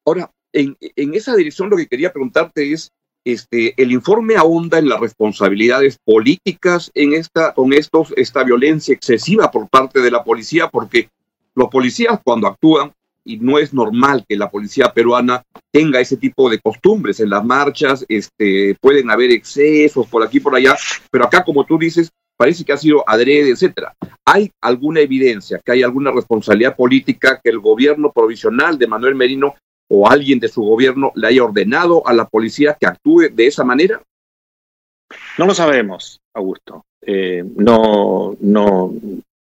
Ahora, 0.05 0.29
en, 0.51 0.75
esa 1.13 1.35
dirección 1.35 1.69
lo 1.69 1.77
que 1.77 1.87
quería 1.87 2.11
preguntarte 2.11 2.73
es, 2.73 2.91
este, 3.33 3.73
el 3.75 3.91
informe 3.91 4.37
ahonda 4.37 4.79
en 4.79 4.87
las 4.87 5.01
responsabilidades 5.01 5.97
políticas 6.05 6.91
en 6.93 7.11
esta, 7.11 7.53
con 7.53 7.73
estos, 7.73 8.13
esta 8.15 8.43
violencia 8.43 8.93
excesiva 8.93 9.51
por 9.51 9.67
parte 9.67 9.99
de 9.99 10.09
la 10.09 10.23
policía, 10.23 10.69
porque 10.69 11.09
los 11.53 11.67
policías 11.67 12.21
cuando 12.23 12.47
actúan 12.47 12.93
y 13.25 13.37
no 13.37 13.59
es 13.59 13.73
normal 13.73 14.23
que 14.29 14.37
la 14.37 14.49
policía 14.49 14.93
peruana 14.93 15.43
tenga 15.71 15.99
ese 15.99 16.15
tipo 16.15 16.49
de 16.49 16.59
costumbres 16.59 17.19
en 17.19 17.29
las 17.29 17.43
marchas, 17.43 18.05
este, 18.07 18.77
pueden 18.79 19.11
haber 19.11 19.31
excesos 19.31 20.07
por 20.07 20.23
aquí 20.23 20.39
por 20.39 20.55
allá, 20.55 20.77
pero 21.11 21.25
acá 21.25 21.43
como 21.43 21.65
tú 21.65 21.77
dices, 21.77 22.09
parece 22.37 22.63
que 22.63 22.71
ha 22.71 22.77
sido 22.77 23.03
adrede, 23.05 23.49
etcétera. 23.49 23.93
¿Hay 24.23 24.51
alguna 24.61 25.01
evidencia 25.01 25.59
que 25.65 25.73
hay 25.73 25.83
alguna 25.83 26.11
responsabilidad 26.11 26.77
política 26.77 27.41
que 27.43 27.49
el 27.49 27.59
gobierno 27.59 28.13
provisional 28.13 28.77
de 28.77 28.87
Manuel 28.87 29.15
Merino 29.15 29.55
o 29.89 30.09
alguien 30.09 30.39
de 30.39 30.47
su 30.47 30.61
gobierno 30.61 31.11
le 31.15 31.27
haya 31.27 31.43
ordenado 31.43 32.05
a 32.07 32.13
la 32.13 32.25
policía 32.25 32.77
que 32.79 32.87
actúe 32.87 33.29
de 33.31 33.47
esa 33.47 33.63
manera? 33.63 34.01
No 35.37 35.45
lo 35.45 35.53
sabemos, 35.53 36.19
Augusto. 36.33 36.83
Eh, 37.01 37.43
no, 37.55 38.35
no, 38.41 38.93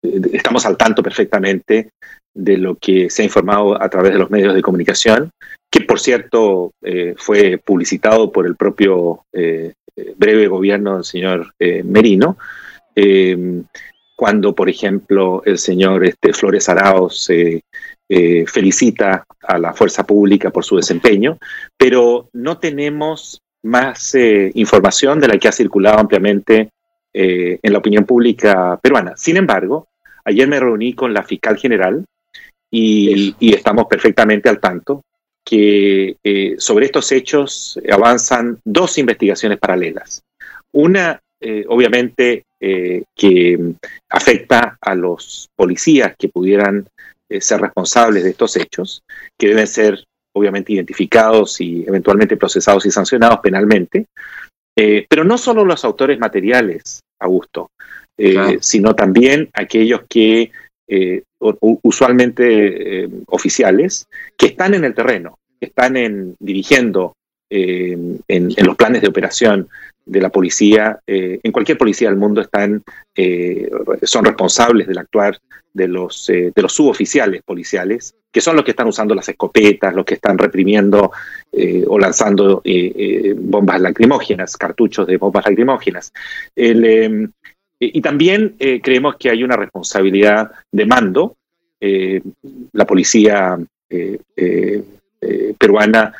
estamos 0.01 0.65
al 0.65 0.77
tanto 0.77 1.03
perfectamente 1.03 1.89
de 2.33 2.57
lo 2.57 2.75
que 2.75 3.09
se 3.09 3.21
ha 3.21 3.25
informado 3.25 3.81
a 3.81 3.89
través 3.89 4.13
de 4.13 4.19
los 4.19 4.31
medios 4.31 4.53
de 4.53 4.61
comunicación, 4.61 5.31
que 5.69 5.81
por 5.81 5.99
cierto 5.99 6.71
eh, 6.81 7.15
fue 7.17 7.57
publicitado 7.57 8.31
por 8.31 8.45
el 8.45 8.55
propio 8.55 9.25
eh, 9.33 9.73
breve 10.17 10.47
gobierno 10.47 10.95
del 10.95 11.03
señor 11.03 11.53
eh, 11.59 11.83
Merino, 11.83 12.37
cuando 14.21 14.53
por 14.53 14.69
ejemplo 14.69 15.41
el 15.47 15.57
señor 15.57 16.05
este, 16.05 16.31
Flores 16.31 16.69
Araos 16.69 17.27
felicita 18.45 19.25
a 19.41 19.57
la 19.57 19.73
fuerza 19.73 20.05
pública 20.05 20.51
por 20.51 20.63
su 20.63 20.75
desempeño, 20.75 21.39
pero 21.75 22.29
no 22.33 22.59
tenemos 22.59 23.41
más 23.63 24.13
información 24.53 25.19
de 25.19 25.27
la 25.27 25.39
que 25.39 25.47
ha 25.47 25.51
circulado 25.51 25.97
ampliamente 25.97 26.69
en 27.11 27.73
la 27.73 27.79
opinión 27.79 28.05
pública 28.05 28.77
peruana. 28.79 29.13
Sin 29.17 29.37
embargo, 29.37 29.87
ayer 30.23 30.47
me 30.47 30.59
reuní 30.59 30.93
con 30.93 31.15
la 31.15 31.23
fiscal 31.23 31.57
general 31.57 32.05
y, 32.71 33.35
estamos 33.53 33.85
perfectamente 33.89 34.49
al 34.49 34.59
tanto 34.59 35.03
que 35.43 36.15
eh, 36.23 36.55
sobre 36.57 36.85
estos 36.85 37.11
hechos 37.11 37.79
avanzan 37.91 38.59
dos 38.63 38.97
investigaciones 38.97 39.57
paralelas. 39.57 40.23
Una, 40.71 41.19
eh, 41.39 41.65
obviamente, 41.67 42.45
eh, 42.61 43.03
que 43.15 43.59
afecta 44.09 44.77
a 44.79 44.95
los 44.95 45.49
policías 45.55 46.15
que 46.17 46.29
pudieran 46.29 46.87
ser 47.39 47.61
responsables 47.61 48.25
de 48.25 48.31
estos 48.31 48.57
hechos, 48.57 49.03
que 49.39 49.47
deben 49.47 49.65
ser, 49.65 50.03
obviamente, 50.35 50.73
identificados 50.73 51.61
y 51.61 51.85
eventualmente 51.87 52.35
procesados 52.35 52.85
y 52.85 52.91
sancionados 52.91 53.39
penalmente, 53.39 54.07
pero 54.75 55.23
no 55.23 55.37
solo 55.37 55.63
los 55.63 55.85
autores 55.85 56.19
materiales, 56.19 56.99
Augusto, 57.21 57.69
sino 58.59 58.95
también 58.95 59.49
aquellos 59.53 60.01
que 60.09 60.51
usualmente 61.39 63.03
eh, 63.03 63.09
oficiales, 63.27 64.07
que 64.37 64.47
están 64.47 64.73
en 64.73 64.83
el 64.83 64.93
terreno, 64.93 65.37
que 65.59 65.67
están 65.67 65.97
en, 65.97 66.35
dirigiendo 66.39 67.13
eh, 67.51 67.97
en, 68.27 68.65
los 68.65 68.75
planes 68.75 69.01
de 69.01 69.07
operación 69.07 69.67
de 70.05 70.21
la 70.21 70.29
policía, 70.29 70.99
eh, 71.05 71.39
en 71.43 71.51
cualquier 71.51 71.77
policía 71.77 72.09
del 72.09 72.17
mundo 72.17 72.41
están, 72.41 72.83
son 74.01 74.25
responsables 74.25 74.87
del 74.87 74.97
actuar 74.97 75.37
de 75.73 75.87
los, 75.87 76.25
de 76.27 76.61
los 76.61 76.73
suboficiales 76.73 77.43
policiales, 77.43 78.15
que 78.31 78.41
son 78.41 78.55
los 78.55 78.65
que 78.65 78.71
están 78.71 78.87
usando 78.87 79.13
las 79.13 79.29
escopetas, 79.29 79.93
los 79.93 80.05
que 80.05 80.15
están 80.15 80.37
reprimiendo 80.37 81.11
o 81.87 81.99
lanzando 81.99 82.63
bombas 83.35 83.79
lacrimógenas, 83.79 84.57
cartuchos 84.57 85.05
de 85.05 85.17
bombas 85.17 85.45
lacrimógenas. 85.45 86.11
y 86.55 88.01
también 88.01 88.55
creemos 88.81 89.17
que 89.17 89.29
hay 89.29 89.43
una 89.43 89.55
responsabilidad 89.55 90.51
de 90.71 90.85
mando 90.85 91.35
eh, 91.83 92.21
la 92.73 92.85
policía 92.85 93.57
eh, 93.89 94.19
eh, 94.35 94.83
peruana, 95.57 96.13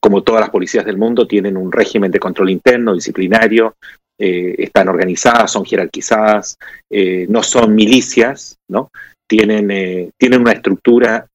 como 0.00 0.22
todas 0.22 0.40
las 0.40 0.50
policías 0.50 0.84
del 0.84 0.98
mundo, 0.98 1.26
tienen 1.26 1.56
un 1.56 1.70
régimen 1.70 2.10
de 2.10 2.18
control 2.18 2.50
interno, 2.50 2.94
disciplinario, 2.94 3.76
están 4.18 4.88
organizadas, 4.88 5.52
son 5.52 5.64
jerarquizadas, 5.64 6.56
no 6.90 7.42
son 7.42 7.74
milicias, 7.74 8.56
¿no? 8.68 8.90
Tienen, 9.28 10.10
tienen 10.18 10.40
una 10.40 10.52
estructura 10.52 11.26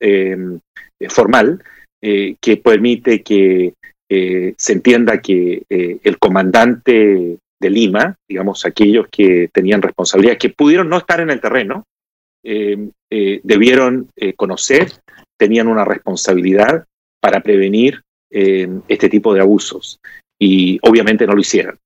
formal 1.09 1.63
que 2.01 2.57
permite 2.61 3.23
que 3.23 3.73
se 4.09 4.73
entienda 4.73 5.21
que 5.21 5.63
el 5.69 6.17
comandante 6.19 7.37
de 7.59 7.69
Lima, 7.69 8.15
digamos, 8.29 8.65
aquellos 8.65 9.07
que 9.09 9.49
tenían 9.51 9.81
responsabilidad, 9.81 10.37
que 10.37 10.49
pudieron 10.49 10.89
no 10.89 10.97
estar 10.97 11.19
en 11.19 11.29
el 11.29 11.41
terreno, 11.41 11.83
eh, 12.43 12.89
eh, 13.09 13.41
debieron 13.43 14.09
eh, 14.15 14.33
conocer, 14.33 14.91
tenían 15.37 15.67
una 15.67 15.85
responsabilidad 15.85 16.85
para 17.21 17.41
prevenir 17.41 18.01
este 18.29 19.07
tipo 19.07 19.33
de 19.33 19.39
abusos 19.39 19.99
y 20.37 20.79
obviamente 20.81 21.25
no 21.25 21.33
lo 21.33 21.39
hicieron. 21.39 21.77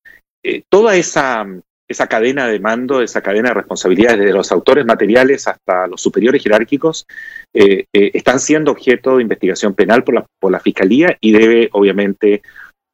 toda 0.70 0.96
esa, 0.96 1.46
esa 1.88 2.08
cadena 2.08 2.48
de 2.48 2.60
mando, 2.60 3.02
esa 3.02 3.22
cadena 3.22 3.50
de 3.50 3.56
responsabilidades, 3.56 4.20
desde 4.20 4.34
los 4.34 4.52
autores 4.52 4.86
materiales 4.86 5.48
hasta 5.48 5.86
los 5.86 6.02
superiores 6.02 6.42
jerárquicos, 6.42 7.06
están 7.54 8.40
siendo 8.40 8.72
objeto 8.72 9.18
de 9.18 9.22
investigación 9.22 9.76
penal 9.76 10.04
por 10.04 10.16
la, 10.16 10.26
por 10.40 10.52
la 10.52 10.60
Fiscalía 10.60 11.16
y 11.22 11.32
debe 11.32 11.70
obviamente 11.74 12.42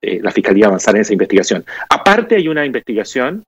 la 0.02 0.32
Fiscalía 0.32 0.68
avanzar 0.68 0.96
en 0.96 1.02
esa 1.02 1.14
investigación. 1.14 1.64
Aparte 1.90 2.36
hay 2.36 2.50
una 2.50 2.66
investigación 2.66 3.44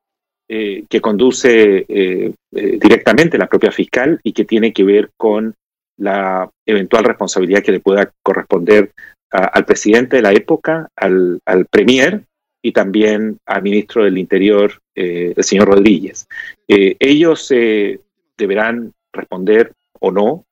eh, 0.51 0.85
que 0.89 0.99
conduce 0.99 1.85
eh, 1.87 2.33
eh, 2.55 2.77
directamente 2.81 3.37
la 3.37 3.45
propia 3.45 3.71
fiscal 3.71 4.19
y 4.23 4.33
que 4.33 4.45
tiene 4.45 4.73
que 4.73 4.83
ver 4.83 5.11
con 5.15 5.53
la 5.99 6.49
eventual 6.65 7.03
responsabilidad 7.03 7.63
que 7.63 7.71
le 7.71 7.79
pueda 7.79 8.11
corresponder 8.23 8.91
al 9.31 9.65
presidente 9.65 10.15
de 10.15 10.21
la 10.23 10.31
época, 10.31 10.87
al, 10.95 11.39
premier 11.69 12.23
y 12.63 12.71
también 12.71 13.37
al 13.45 13.61
ministro 13.61 14.03
del 14.03 14.17
Interior, 14.17 14.79
el 14.95 15.43
señor 15.43 15.67
Rodríguez. 15.67 16.25
ellos 16.67 17.53
deberán 18.37 18.91
responder 19.13 19.71
o 19.99 20.11
no 20.11 20.45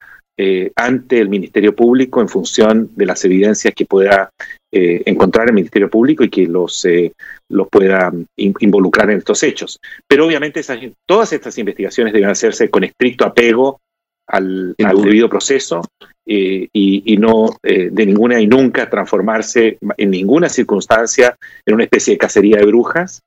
ante 0.76 1.20
el 1.20 1.30
Ministerio 1.30 1.76
Público 1.76 2.22
en 2.22 2.30
función 2.30 2.92
de 2.96 3.06
las 3.08 3.26
evidencias 3.26 3.74
que 3.74 3.88
pueda 3.88 4.30
eh, 4.70 5.02
encontrar 5.06 5.48
el 5.48 5.54
Ministerio 5.54 5.90
Público 5.90 6.26
y 6.26 6.30
que 6.30 6.46
los, 6.46 6.84
eh, 6.84 7.14
los 7.48 7.70
pueda 7.70 8.12
involucrar 8.36 9.10
en 9.10 9.20
estos 9.20 9.42
hechos. 9.44 9.80
Pero 10.06 10.26
obviamente 10.26 10.62
todas 11.06 11.32
estas 11.32 11.58
investigaciones 11.58 12.12
deben 12.12 12.30
hacerse 12.30 12.70
con 12.70 12.84
estricto 12.84 13.26
apego 13.26 13.80
al, 14.28 14.76
debido 14.78 15.30
proceso 15.30 15.82
eh, 16.26 16.68
y, 16.74 17.18
no 17.18 17.58
de 17.64 18.06
ninguna 18.06 18.40
y 18.40 18.48
nunca 18.48 18.90
transformarse 18.90 19.78
en 19.98 20.12
ninguna 20.12 20.50
circunstancia 20.50 21.38
en 21.66 21.76
una 21.76 21.86
especie 21.86 22.14
de 22.14 22.18
cacería 22.18 22.58
de 22.58 22.66
brujas, 22.66 23.22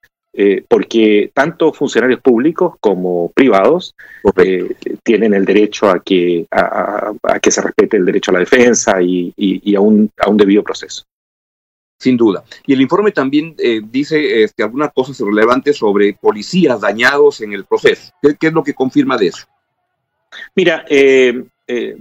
porque 0.69 1.31
tanto 1.35 1.73
funcionarios 1.73 2.21
públicos 2.21 2.75
como 2.81 3.33
privados 3.33 3.95
tienen 5.03 5.35
el 5.35 5.45
derecho 5.45 5.91
a 5.91 6.01
que, 6.01 6.47
a, 6.51 7.13
que 7.43 7.51
se 7.51 7.63
respete 7.63 7.97
el 7.97 8.05
derecho 8.05 8.31
a 8.31 8.35
la 8.35 8.41
defensa 8.41 9.03
y, 9.03 9.33
y 9.37 9.75
a, 9.75 9.81
un, 9.81 10.11
a 10.19 10.31
un 10.31 10.37
debido 10.37 10.63
proceso 10.63 11.05
sin 12.01 12.17
duda. 12.17 12.43
Y 12.67 12.73
el 12.73 12.81
informe 12.81 13.13
también 13.13 13.55
eh, 13.59 13.83
dice 13.85 14.43
este, 14.43 14.63
algunas 14.63 14.93
cosas 14.93 15.21
relevantes 15.21 15.77
sobre 15.77 16.15
policías 16.15 16.81
dañados 16.81 17.43
en 17.43 17.53
el 17.53 17.67
proceso. 17.67 18.13
¿Qué, 18.23 18.47
es 18.49 18.53
lo 18.53 18.65
que 18.65 18.75
confirma 18.75 19.19
de 19.19 19.29
eso? 19.29 19.47
Mira, 20.55 20.85
eh, 20.89 21.43
eh, 21.67 21.97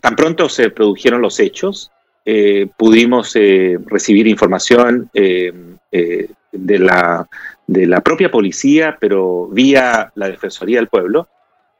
tan 0.00 0.16
pronto 0.16 0.48
se 0.48 0.70
produjeron 0.70 1.20
los 1.20 1.38
hechos, 1.40 1.90
pudimos 2.76 3.34
recibir 3.34 4.28
información 4.28 5.10
de, 5.12 6.28
la, 6.52 7.28
de 7.66 7.86
la 7.86 8.00
propia 8.00 8.30
policía, 8.30 8.96
pero 9.00 9.48
vía 9.48 10.12
la 10.14 10.28
Defensoría 10.28 10.78
del 10.78 10.86
Pueblo, 10.86 11.26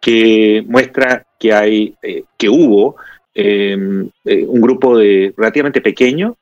que 0.00 0.64
muestra 0.66 1.24
que 1.38 1.52
hay, 1.52 1.94
que 2.36 2.48
hubo 2.48 2.96
un 3.36 4.60
grupo 4.60 4.98
de 4.98 5.32
relativamente 5.36 5.80
pequeño, 5.80 6.36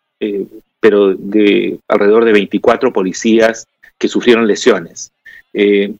pero 0.81 1.15
de 1.15 1.79
alrededor 1.87 2.25
de 2.25 2.33
24 2.33 2.95
policías 2.95 3.69
que 4.01 4.09
sufrieron 4.09 4.47
lesiones. 4.47 5.13
Eh, 5.53 5.93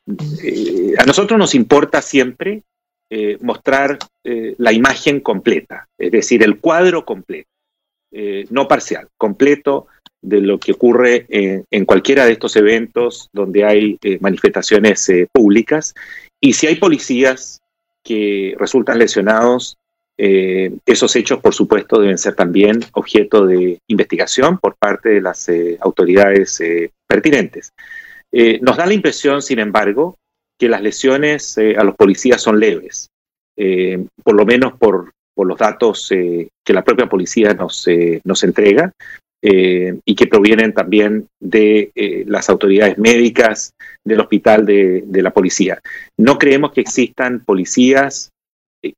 eh, 0.43 0.95
a 0.99 1.05
nosotros 1.05 1.39
nos 1.39 1.55
importa 1.55 2.01
siempre 2.01 2.63
eh, 3.11 3.37
mostrar 3.41 3.99
la 4.23 4.73
imagen 4.73 5.21
completa, 5.21 5.89
es 5.99 6.13
decir, 6.13 6.43
el 6.43 6.61
cuadro 6.61 7.05
completo, 7.05 7.49
no 8.51 8.69
parcial, 8.69 9.09
completo 9.17 9.87
de 10.23 10.41
lo 10.41 10.61
que 10.61 10.73
ocurre 10.73 11.27
en, 11.29 11.85
cualquiera 11.87 12.27
de 12.27 12.33
estos 12.33 12.55
eventos 12.57 13.31
donde 13.33 13.65
hay 13.65 13.99
manifestaciones 14.21 15.11
públicas. 15.33 15.95
Y 16.41 16.53
si 16.53 16.67
hay 16.67 16.77
policías 16.77 17.61
que 18.05 18.55
resultan 18.59 18.99
lesionados, 18.99 19.79
eh, 20.23 20.71
esos 20.85 21.17
hechos, 21.17 21.41
por 21.41 21.55
supuesto, 21.55 21.99
deben 21.99 22.19
ser 22.19 22.35
también 22.35 22.81
objeto 22.93 23.47
de 23.47 23.79
investigación 23.87 24.59
por 24.59 24.77
parte 24.77 25.09
de 25.09 25.23
las 25.23 25.49
eh, 25.49 25.79
autoridades 25.81 26.61
eh, 26.61 26.91
pertinentes. 27.07 27.73
nos 28.61 28.77
da 28.77 28.85
la 28.85 28.93
impresión, 28.93 29.41
sin 29.41 29.61
embargo, 29.61 30.19
que 30.61 30.69
las 30.69 30.83
lesiones 30.83 31.59
a 31.59 31.83
los 31.83 31.97
policías 31.97 32.43
son 32.43 32.61
leves, 32.61 33.09
por 34.23 34.35
lo 34.35 34.45
menos 34.45 34.75
por, 34.79 35.13
los 35.37 35.59
datos 35.59 36.09
que 36.11 36.73
la 36.75 36.85
propia 36.85 37.09
policía 37.09 37.55
nos, 37.55 37.89
nos 38.25 38.45
entrega 38.45 38.93
y 39.43 40.15
que 40.15 40.27
provienen 40.27 40.75
también 40.75 41.29
de 41.41 41.91
las 42.27 42.51
autoridades 42.51 42.99
médicas 42.99 43.73
del 44.05 44.21
hospital 44.21 44.67
de, 44.67 45.03
de 45.07 45.23
la 45.23 45.31
policía. 45.31 45.81
No 46.19 46.39
creemos 46.39 46.73
que 46.73 46.83
existan 46.83 47.43
policías 47.43 48.31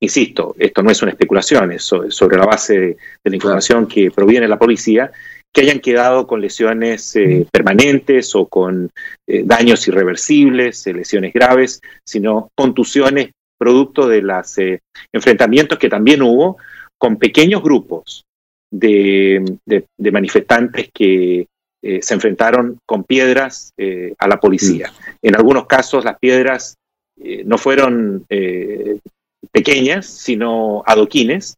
insisto, 0.00 0.54
esto 0.58 0.82
no 0.82 0.90
es 0.90 1.02
una 1.02 1.12
especulación, 1.12 1.72
es 1.72 1.82
sobre 1.82 2.36
la 2.36 2.46
base 2.46 2.78
de, 2.78 2.96
la 3.24 3.34
información 3.34 3.86
que 3.86 4.10
proviene 4.10 4.42
de 4.42 4.50
la 4.50 4.58
policía, 4.58 5.10
que 5.52 5.60
hayan 5.60 5.80
quedado 5.80 6.26
con 6.26 6.40
lesiones 6.40 7.14
eh, 7.14 7.46
permanentes 7.52 8.34
o 8.34 8.46
con 8.46 8.90
eh, 9.26 9.42
daños 9.44 9.86
irreversibles, 9.86 10.86
eh, 10.86 10.94
lesiones 10.94 11.32
graves, 11.32 11.80
sino 12.06 12.50
contusiones 12.56 13.30
producto 13.58 14.08
de 14.08 14.22
los 14.22 14.56
enfrentamientos 15.12 15.78
que 15.78 15.88
también 15.88 16.22
hubo 16.22 16.56
con 16.98 17.16
pequeños 17.16 17.62
grupos 17.62 18.24
de, 18.72 19.44
manifestantes 19.98 20.88
que 20.92 21.46
se 21.80 22.14
enfrentaron 22.14 22.78
con 22.84 23.04
piedras 23.04 23.72
a 24.18 24.26
la 24.26 24.40
policía. 24.40 24.92
En 25.20 25.36
algunos 25.36 25.66
casos 25.66 26.04
las 26.04 26.18
piedras 26.18 26.74
no 27.44 27.56
fueron 27.56 28.26
pequeñas, 29.52 30.06
sino 30.06 30.82
adoquines. 30.84 31.54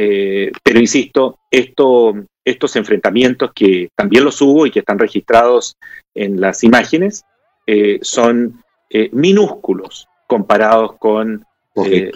Eh, 0.00 0.52
pero 0.62 0.78
insisto, 0.78 1.40
esto, 1.50 2.14
estos 2.44 2.76
enfrentamientos 2.76 3.50
que 3.52 3.90
también 3.96 4.22
los 4.22 4.40
hubo 4.40 4.64
y 4.64 4.70
que 4.70 4.78
están 4.78 4.96
registrados 4.96 5.76
en 6.14 6.40
las 6.40 6.62
imágenes 6.62 7.24
eh, 7.66 7.98
son 8.00 8.62
eh, 8.90 9.10
minúsculos 9.12 10.06
comparados 10.28 10.92
con 11.00 11.44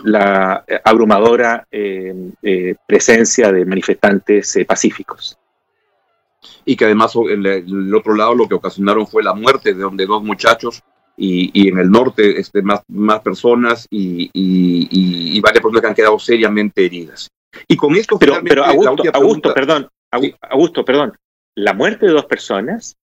la 0.05 0.65
abrumadora 0.85 1.67
presencia 2.87 3.53
de 3.53 3.65
manifestantes 3.65 4.59
pacíficos 4.67 5.39
y 6.65 6.75
que 6.75 6.85
además 6.85 7.15
en 7.31 7.47
el, 7.47 7.95
otro 7.95 8.17
lado 8.17 8.35
lo 8.35 8.49
que 8.49 8.57
ocasionaron 8.57 9.07
fue 9.07 9.23
la 9.23 9.35
muerte 9.35 9.73
de, 9.73 9.89
de 9.93 10.07
dos 10.07 10.23
muchachos 10.25 10.83
y, 11.17 11.69
en 11.69 11.79
el 11.79 11.91
norte 11.91 12.41
este, 12.41 12.61
más, 12.61 12.81
más 12.89 13.21
personas 13.21 13.87
y, 13.89 14.31
y, 14.33 15.41
varias 15.41 15.63
personas 15.63 15.83
que 15.83 15.89
han 15.89 15.95
quedado 15.95 16.19
seriamente 16.19 16.85
heridas. 16.85 17.31
Y 17.69 17.77
con 17.77 17.95
esto, 17.97 18.19
pero, 18.19 18.41
pero 18.43 18.65
Augusto, 18.65 19.55
perdón, 19.55 19.89
Augusto, 20.11 20.85
perdón, 20.85 21.17
la 21.55 21.75
muerte 21.75 22.07
de 22.07 22.13
dos 22.13 22.27
personas, 22.27 22.97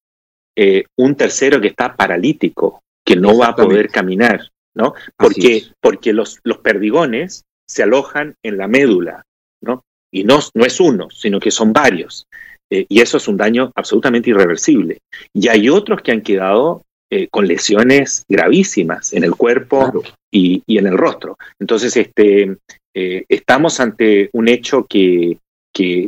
eh, 0.56 0.86
un 0.98 1.16
tercero 1.16 1.62
que 1.62 1.68
está 1.68 1.96
paralítico, 1.96 2.82
que 3.06 3.16
no 3.16 3.38
va 3.38 3.48
a 3.48 3.56
poder 3.56 3.90
caminar, 3.90 4.50
¿no? 4.76 4.94
Porque, 5.16 5.64
porque 5.80 6.14
los, 6.14 6.40
los 6.44 6.58
perdigones 6.60 7.44
se 7.68 7.84
alojan 7.84 8.36
en 8.44 8.58
la 8.58 8.68
médula, 8.68 9.24
¿no? 9.62 9.84
Y 10.12 10.24
no, 10.24 10.40
no 10.54 10.66
es 10.66 10.80
uno, 10.80 11.10
sino 11.10 11.40
que 11.40 11.52
son 11.52 11.72
varios. 11.72 12.26
Eh, 12.72 12.86
y 12.88 13.02
eso 13.02 13.18
es 13.18 13.28
un 13.28 13.38
daño 13.38 13.72
absolutamente 13.76 14.30
irreversible. 14.30 15.00
Y 15.34 15.48
hay 15.48 15.70
otros 15.70 16.02
que 16.02 16.12
han 16.12 16.22
quedado 16.22 16.84
eh, 17.12 17.28
con 17.28 17.48
lesiones 17.48 18.26
gravísimas 18.30 19.14
en 19.14 19.24
el 19.24 19.32
cuerpo 19.32 20.04
y, 20.32 20.62
en 20.68 20.88
el 20.88 20.98
rostro. 20.98 21.38
Entonces, 21.60 21.98
este, 21.98 22.58
eh, 22.94 23.26
estamos 23.30 23.80
ante 23.80 24.30
un 24.34 24.48
hecho 24.48 24.86
que, 24.86 25.38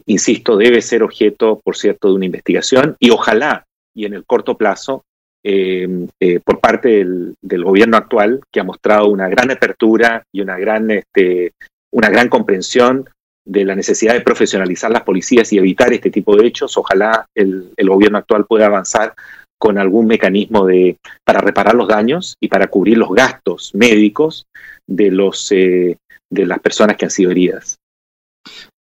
insisto, 0.05 0.57
debe 0.57 0.81
ser 0.81 1.03
objeto, 1.03 1.59
por 1.63 1.77
cierto, 1.77 2.09
de 2.09 2.15
una 2.15 2.25
investigación 2.25 2.95
y 2.99 3.09
ojalá, 3.09 3.65
y 3.95 4.05
en 4.05 4.13
el 4.13 4.25
corto 4.25 4.57
plazo, 4.57 5.03
em, 5.43 6.07
eh, 6.19 6.39
por 6.43 6.59
parte 6.59 6.89
del, 6.89 7.35
del, 7.41 7.63
gobierno 7.63 7.97
actual, 7.97 8.41
que 8.51 8.59
ha 8.59 8.63
mostrado 8.63 9.07
una 9.07 9.29
gran 9.29 9.49
apertura 9.49 10.23
y 10.31 10.41
una 10.41 10.57
gran, 10.57 10.91
este, 10.91 11.53
una 11.91 12.09
gran 12.09 12.29
comprensión 12.29 13.09
de 13.45 13.65
la 13.65 13.75
necesidad 13.75 14.13
de 14.13 14.21
profesionalizar 14.21 14.91
las 14.91 15.03
policías 15.03 15.51
y 15.51 15.57
evitar 15.57 15.91
este 15.93 16.11
tipo 16.11 16.35
de 16.35 16.47
hechos, 16.47 16.77
ojalá 16.77 17.25
el, 17.35 17.71
el 17.75 17.89
gobierno 17.89 18.19
actual 18.19 18.45
pueda 18.45 18.67
avanzar 18.67 19.15
con 19.61 19.77
algún 19.77 20.07
mecanismo 20.07 20.65
de, 20.65 20.97
para 21.23 21.39
reparar 21.39 21.75
los 21.75 21.87
daños 21.87 22.35
y 22.41 22.47
para 22.47 22.65
cubrir 22.65 22.97
los 22.97 23.11
gastos 23.11 23.75
médicos 23.75 24.47
de, 24.87 25.11
los, 25.11 25.51
eh, 25.51 25.97
de 26.31 26.45
las 26.47 26.59
personas 26.59 26.97
que 26.97 27.05
han 27.05 27.11
sido 27.11 27.29
heridas. 27.29 27.77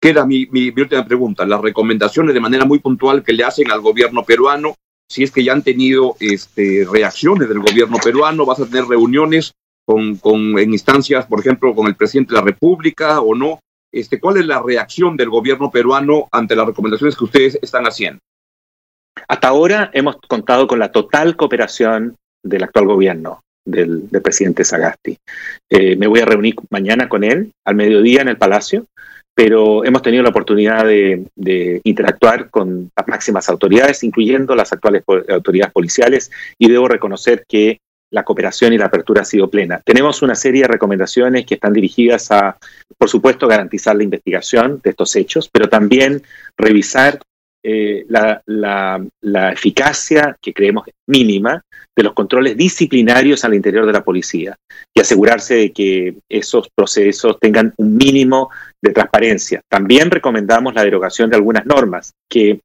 Queda 0.01 0.25
mi, 0.25 0.47
mi, 0.47 0.69
última 0.69 1.05
pregunta. 1.05 1.45
Las 1.45 1.61
recomendaciones 1.61 2.33
de 2.33 2.41
manera 2.41 2.65
muy 2.65 2.79
puntual 2.79 3.23
que 3.23 3.35
le 3.35 3.45
hacen 3.45 3.71
al 3.71 3.83
gobierno 3.83 4.25
peruano 4.25 4.75
si 5.11 5.25
es 5.25 5.33
que 5.33 5.43
ya 5.43 5.53
han 5.53 5.63
tenido 5.63 6.17
este, 6.21 6.87
reacciones 6.91 7.49
del 7.49 7.59
gobierno 7.59 7.99
peruano, 8.03 8.47
vas 8.47 8.61
a 8.61 8.67
tener 8.67 8.85
reuniones 8.85 9.53
con, 9.85 10.17
con, 10.17 10.57
en 10.57 10.73
instancias, 10.73 11.27
por 11.27 11.41
ejemplo, 11.41 11.75
con 11.75 11.89
el 11.89 11.97
presidente 11.97 12.33
de 12.33 12.39
la 12.39 12.47
República 12.47 13.21
o 13.21 13.35
no. 13.35 13.59
Este, 13.93 14.21
¿Cuál 14.21 14.37
es 14.37 14.47
la 14.47 14.63
reacción 14.63 15.17
del 15.17 15.29
gobierno 15.29 15.69
peruano 15.73 16.29
ante 16.31 16.55
las 16.55 16.65
recomendaciones 16.65 17.17
que 17.17 17.25
ustedes 17.25 17.59
están 17.61 17.87
haciendo? 17.87 18.21
Hasta 19.27 19.49
ahora 19.49 19.91
hemos 19.93 20.17
contado 20.29 20.69
con 20.69 20.79
la 20.79 20.93
total 20.93 21.37
cooperación 21.37 22.15
del 22.45 22.63
actual 22.63 22.87
gobierno, 22.87 23.41
del, 23.71 24.03
presidente 24.23 24.65
Sagasti. 24.65 25.17
Eh, 25.69 25.97
me 25.97 26.07
voy 26.07 26.21
a 26.21 26.25
reunir 26.25 26.55
mañana 26.71 27.09
con 27.09 27.25
él 27.25 27.53
al 27.65 27.75
mediodía 27.75 28.23
en 28.23 28.29
el 28.29 28.37
Palacio 28.37 28.87
pero 29.33 29.87
hemos 29.87 30.03
tenido 30.03 30.23
la 30.23 30.29
oportunidad 30.29 30.85
de, 30.85 31.25
de, 31.35 31.81
interactuar 31.85 32.51
con 32.51 32.91
las 32.95 33.09
máximas 33.09 33.49
autoridades, 33.49 34.05
incluyendo 34.05 34.55
las 34.55 34.71
actuales 34.71 35.03
autoridades 35.31 35.73
policiales, 35.73 36.31
y 36.59 36.69
debo 36.69 36.89
reconocer 36.89 37.45
que 37.49 37.79
la 38.11 38.25
cooperación 38.25 38.73
y 38.73 38.79
la 38.79 38.87
apertura 38.87 39.23
ha 39.23 39.25
sido 39.25 39.49
plena. 39.49 39.81
Tenemos 39.85 40.23
una 40.23 40.35
serie 40.35 40.63
de 40.63 40.69
recomendaciones 40.69 41.47
que 41.47 41.55
están 41.55 41.73
dirigidas 41.73 42.31
a, 42.33 42.59
por 42.99 43.09
supuesto, 43.09 43.47
garantizar 43.47 43.97
la 43.97 44.03
investigación 44.03 44.81
de 44.83 44.91
estos 44.91 45.15
hechos, 45.17 45.49
pero 45.51 45.69
también 45.69 46.23
revisar 46.59 47.21
eh, 47.63 48.05
la, 48.09 48.43
la, 48.47 49.05
la, 49.21 49.53
eficacia, 49.53 50.37
que 50.41 50.53
creemos 50.53 50.87
mínima, 51.07 51.63
de 51.97 52.03
los 52.03 52.15
controles 52.15 52.57
disciplinarios 52.57 53.45
al 53.45 53.55
interior 53.55 53.85
de 53.85 53.93
la 53.93 54.05
policía 54.05 54.57
y 54.95 55.01
asegurarse 55.01 55.55
de 55.55 55.73
que 55.73 56.15
esos 56.29 56.69
procesos 56.75 57.39
tengan 57.39 57.75
un 57.77 57.97
mínimo 57.97 58.51
de 58.81 58.93
transparencia. 58.93 59.61
También 59.69 60.11
recomendamos 60.11 60.75
la 60.75 60.85
derogación 60.85 61.29
de 61.29 61.37
algunas 61.37 61.67
normas 61.67 62.13
que 62.31 62.61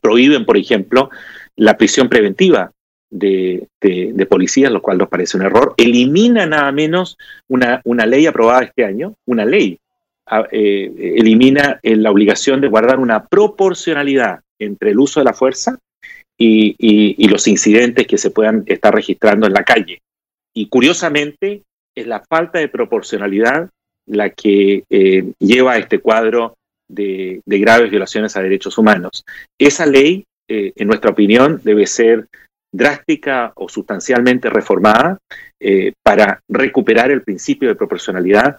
prohíben, 0.00 0.46
por 0.46 0.56
ejemplo, 0.56 1.10
la 1.56 1.76
prisión 1.76 2.08
preventiva 2.08 2.72
de, 3.10 3.68
de, 3.80 4.26
policías, 4.26 4.72
lo 4.72 4.82
cual 4.82 4.98
nos 4.98 5.08
parece 5.08 5.36
un 5.36 5.44
error. 5.44 5.74
Elimina 5.76 6.46
nada 6.46 6.72
menos 6.72 7.16
una, 7.48 7.80
una 7.84 8.06
ley 8.06 8.26
aprobada 8.26 8.64
este 8.64 8.84
año, 8.84 9.14
una 9.26 9.44
ley 9.44 9.78
eh, 10.50 11.14
elimina 11.18 11.78
eh, 11.82 11.94
la 11.94 12.10
obligación 12.10 12.60
de 12.60 12.66
guardar 12.66 12.98
una 12.98 13.26
proporcionalidad 13.26 14.40
entre 14.58 14.90
el 14.90 14.98
uso 14.98 15.20
de 15.20 15.24
la 15.24 15.32
fuerza 15.32 15.78
y, 16.36 17.28
los 17.28 17.46
incidentes 17.46 18.06
que 18.06 18.18
se 18.18 18.30
puedan 18.30 18.64
estar 18.66 18.94
registrando 18.94 19.46
en 19.46 19.52
la 19.52 19.62
calle. 19.62 20.00
Y 20.54 20.68
curiosamente, 20.68 21.62
es 21.96 22.06
la 22.06 22.20
falta 22.20 22.58
de 22.58 22.68
proporcionalidad 22.68 23.70
la 24.08 24.30
que 24.30 24.84
eh, 24.90 25.32
lleva 25.38 25.72
a 25.72 25.78
este 25.78 26.00
cuadro 26.00 26.54
de, 26.88 27.40
graves 27.46 27.90
violaciones 27.90 28.36
a 28.36 28.42
derechos 28.42 28.78
humanos. 28.78 29.24
Esa 29.58 29.86
ley, 29.86 30.24
en 30.48 30.86
nuestra 30.86 31.10
opinión, 31.10 31.60
debe 31.64 31.86
ser 31.86 32.28
drástica 32.72 33.52
o 33.56 33.68
sustancialmente 33.68 34.48
reformada 34.48 35.18
para 36.04 36.40
recuperar 36.48 37.10
el 37.10 37.22
principio 37.22 37.68
de 37.68 37.74
proporcionalidad, 37.74 38.56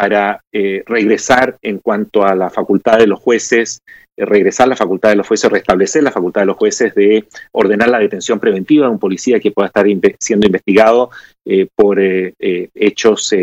para 0.00 0.40
eh, 0.52 0.84
regresar 0.86 1.56
en 1.60 1.78
cuanto 1.78 2.24
a 2.24 2.36
la 2.36 2.50
facultad 2.50 2.98
de 2.98 3.08
los 3.08 3.18
jueces, 3.18 3.80
eh, 4.16 4.24
regresar 4.24 4.68
la 4.68 4.76
facultad 4.76 5.08
de 5.08 5.16
los 5.16 5.26
jueces, 5.26 5.50
restablecer 5.50 6.04
la 6.04 6.12
facultad 6.12 6.42
de 6.42 6.46
los 6.46 6.56
jueces 6.56 6.94
de 6.94 7.24
ordenar 7.50 7.88
la 7.88 7.98
detención 7.98 8.38
preventiva 8.38 8.86
de 8.86 8.92
un 8.92 9.00
policía 9.00 9.40
que 9.40 9.50
pueda 9.50 9.66
estar 9.66 9.88
inve 9.88 10.14
siendo 10.20 10.46
investigado 10.46 11.10
eh, 11.44 11.66
por 11.74 11.98
eh, 11.98 12.32
hechos, 12.76 13.34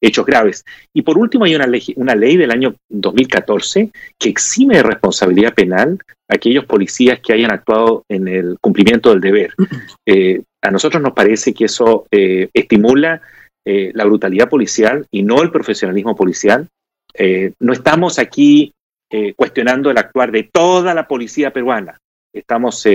hechos 0.00 0.24
graves. 0.24 0.64
Y 0.94 1.02
por 1.02 1.18
último, 1.18 1.44
hay 1.44 1.54
una 1.54 1.66
ley, 1.66 1.82
una 1.96 2.14
ley 2.14 2.38
del 2.38 2.50
año 2.50 2.74
2014 2.88 3.90
que 4.18 4.30
exime 4.30 4.76
de 4.76 4.84
responsabilidad 4.84 5.52
penal 5.52 5.98
a 6.30 6.36
aquellos 6.36 6.64
policías 6.64 7.20
que 7.20 7.34
hayan 7.34 7.52
actuado 7.52 8.04
en 8.08 8.26
el 8.26 8.56
cumplimiento 8.62 9.10
del 9.10 9.20
deber. 9.20 9.52
a 10.62 10.70
nosotros 10.70 11.02
nos 11.02 11.12
parece 11.12 11.52
que 11.52 11.66
eso 11.66 12.06
estimula 12.10 13.20
eh, 13.66 13.90
la 13.94 14.04
brutalidad 14.04 14.48
policial 14.48 15.06
y 15.10 15.22
no 15.22 15.42
el 15.42 15.50
profesionalismo 15.50 16.16
policial. 16.16 16.68
Eh, 17.14 17.52
no 17.60 17.72
estamos 17.72 18.18
aquí 18.18 18.72
eh, 19.10 19.34
cuestionando 19.34 19.90
el 19.90 19.98
actuar 19.98 20.30
de 20.32 20.44
toda 20.44 20.94
la 20.94 21.06
policía 21.06 21.52
peruana. 21.52 21.98
Estamos 22.32 22.86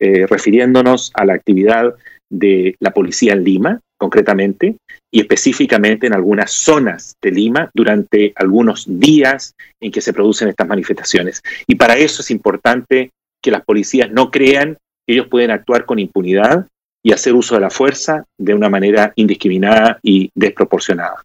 refiriéndonos 0.00 1.10
a 1.14 1.24
la 1.24 1.34
actividad 1.34 1.92
de 2.30 2.76
la 2.78 2.92
policía 2.92 3.32
en 3.32 3.42
Lima, 3.42 3.80
concretamente, 3.98 4.76
y 5.12 5.20
específicamente 5.20 6.06
en 6.06 6.14
algunas 6.14 6.52
zonas 6.52 7.16
de 7.20 7.32
Lima 7.32 7.68
durante 7.74 8.32
algunos 8.36 8.84
días 8.86 9.54
en 9.80 9.90
que 9.90 10.00
se 10.00 10.12
producen 10.12 10.48
estas 10.48 10.68
manifestaciones. 10.68 11.42
Y 11.66 11.74
para 11.74 11.96
eso 11.96 12.22
es 12.22 12.30
importante 12.30 13.10
que 13.42 13.50
las 13.50 13.64
policías 13.64 14.10
no 14.12 14.30
crean 14.30 14.76
que 15.04 15.14
ellos 15.14 15.26
pueden 15.26 15.50
actuar 15.50 15.84
con 15.84 15.98
impunidad 15.98 16.68
y 17.02 17.12
hacer 17.12 17.34
uso 17.34 17.54
de 17.54 17.60
la 17.60 17.70
fuerza 17.70 18.24
de 18.36 18.54
una 18.54 18.68
manera 18.68 19.12
indiscriminada 19.16 19.98
y 20.02 20.30
desproporcionada. 20.34 21.22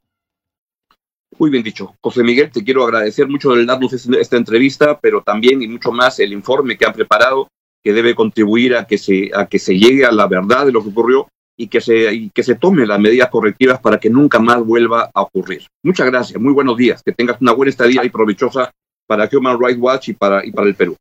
Muy 1.37 1.49
bien 1.49 1.63
dicho. 1.63 1.95
José 1.99 2.23
Miguel, 2.23 2.51
te 2.51 2.63
quiero 2.63 2.83
agradecer 2.83 3.27
mucho 3.27 3.53
el 3.53 3.65
darnos 3.65 3.93
esta 3.93 4.37
entrevista, 4.37 4.99
pero 4.99 5.21
también 5.21 5.61
y 5.61 5.67
mucho 5.67 5.91
más 5.91 6.19
el 6.19 6.31
informe 6.31 6.77
que 6.77 6.85
han 6.85 6.93
preparado, 6.93 7.47
que 7.83 7.93
debe 7.93 8.15
contribuir 8.15 8.75
a 8.75 8.85
que 8.85 8.97
se, 8.97 9.31
a 9.33 9.45
que 9.45 9.59
se 9.59 9.77
llegue 9.77 10.05
a 10.05 10.11
la 10.11 10.27
verdad 10.27 10.65
de 10.65 10.71
lo 10.71 10.83
que 10.83 10.89
ocurrió 10.89 11.27
y 11.57 11.67
que 11.67 11.81
se, 11.81 12.13
y 12.13 12.29
que 12.29 12.43
se 12.43 12.55
tomen 12.55 12.87
las 12.87 12.99
medidas 12.99 13.29
correctivas 13.29 13.79
para 13.79 13.99
que 13.99 14.09
nunca 14.09 14.39
más 14.39 14.63
vuelva 14.63 15.09
a 15.13 15.21
ocurrir. 15.21 15.67
Muchas 15.83 16.07
gracias, 16.07 16.41
muy 16.41 16.53
buenos 16.53 16.77
días, 16.77 17.01
que 17.03 17.11
tengas 17.11 17.41
una 17.41 17.51
buena 17.51 17.71
estadía 17.71 18.03
y 18.03 18.09
provechosa 18.09 18.71
para 19.07 19.29
Human 19.31 19.59
Rights 19.59 19.79
Watch 19.79 20.09
y 20.09 20.13
para, 20.13 20.45
y 20.45 20.51
para 20.51 20.67
el 20.67 20.75
Perú. 20.75 20.95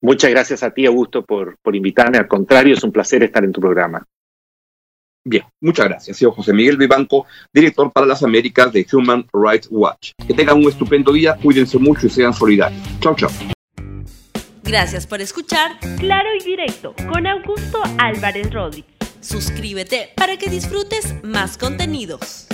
Muchas 0.00 0.30
gracias 0.30 0.62
a 0.62 0.70
ti, 0.70 0.86
Augusto, 0.86 1.24
por, 1.24 1.58
por 1.62 1.76
invitarme. 1.76 2.18
Al 2.18 2.28
contrario, 2.28 2.74
es 2.74 2.82
un 2.82 2.92
placer 2.92 3.22
estar 3.22 3.44
en 3.44 3.52
tu 3.52 3.60
programa. 3.60 4.06
Bien, 5.22 5.44
muchas 5.60 5.86
gracias. 5.86 6.16
Soy 6.16 6.30
José 6.34 6.52
Miguel 6.52 6.78
Vivanco, 6.78 7.26
director 7.52 7.92
para 7.92 8.06
las 8.06 8.22
Américas 8.22 8.72
de 8.72 8.86
Human 8.92 9.26
Rights 9.32 9.68
Watch. 9.70 10.12
Que 10.26 10.32
tengan 10.32 10.56
un 10.56 10.68
estupendo 10.68 11.12
día, 11.12 11.36
cuídense 11.36 11.78
mucho 11.78 12.06
y 12.06 12.10
sean 12.10 12.32
solidarios. 12.32 12.82
Chao, 13.00 13.14
chao. 13.14 13.30
Gracias 14.62 15.06
por 15.06 15.20
escuchar 15.20 15.72
Claro 15.98 16.28
y 16.38 16.44
Directo 16.44 16.94
con 17.12 17.26
Augusto 17.26 17.82
Álvarez 17.98 18.52
Rodríguez. 18.52 18.90
Suscríbete 19.20 20.10
para 20.16 20.38
que 20.38 20.48
disfrutes 20.48 21.16
más 21.22 21.58
contenidos. 21.58 22.46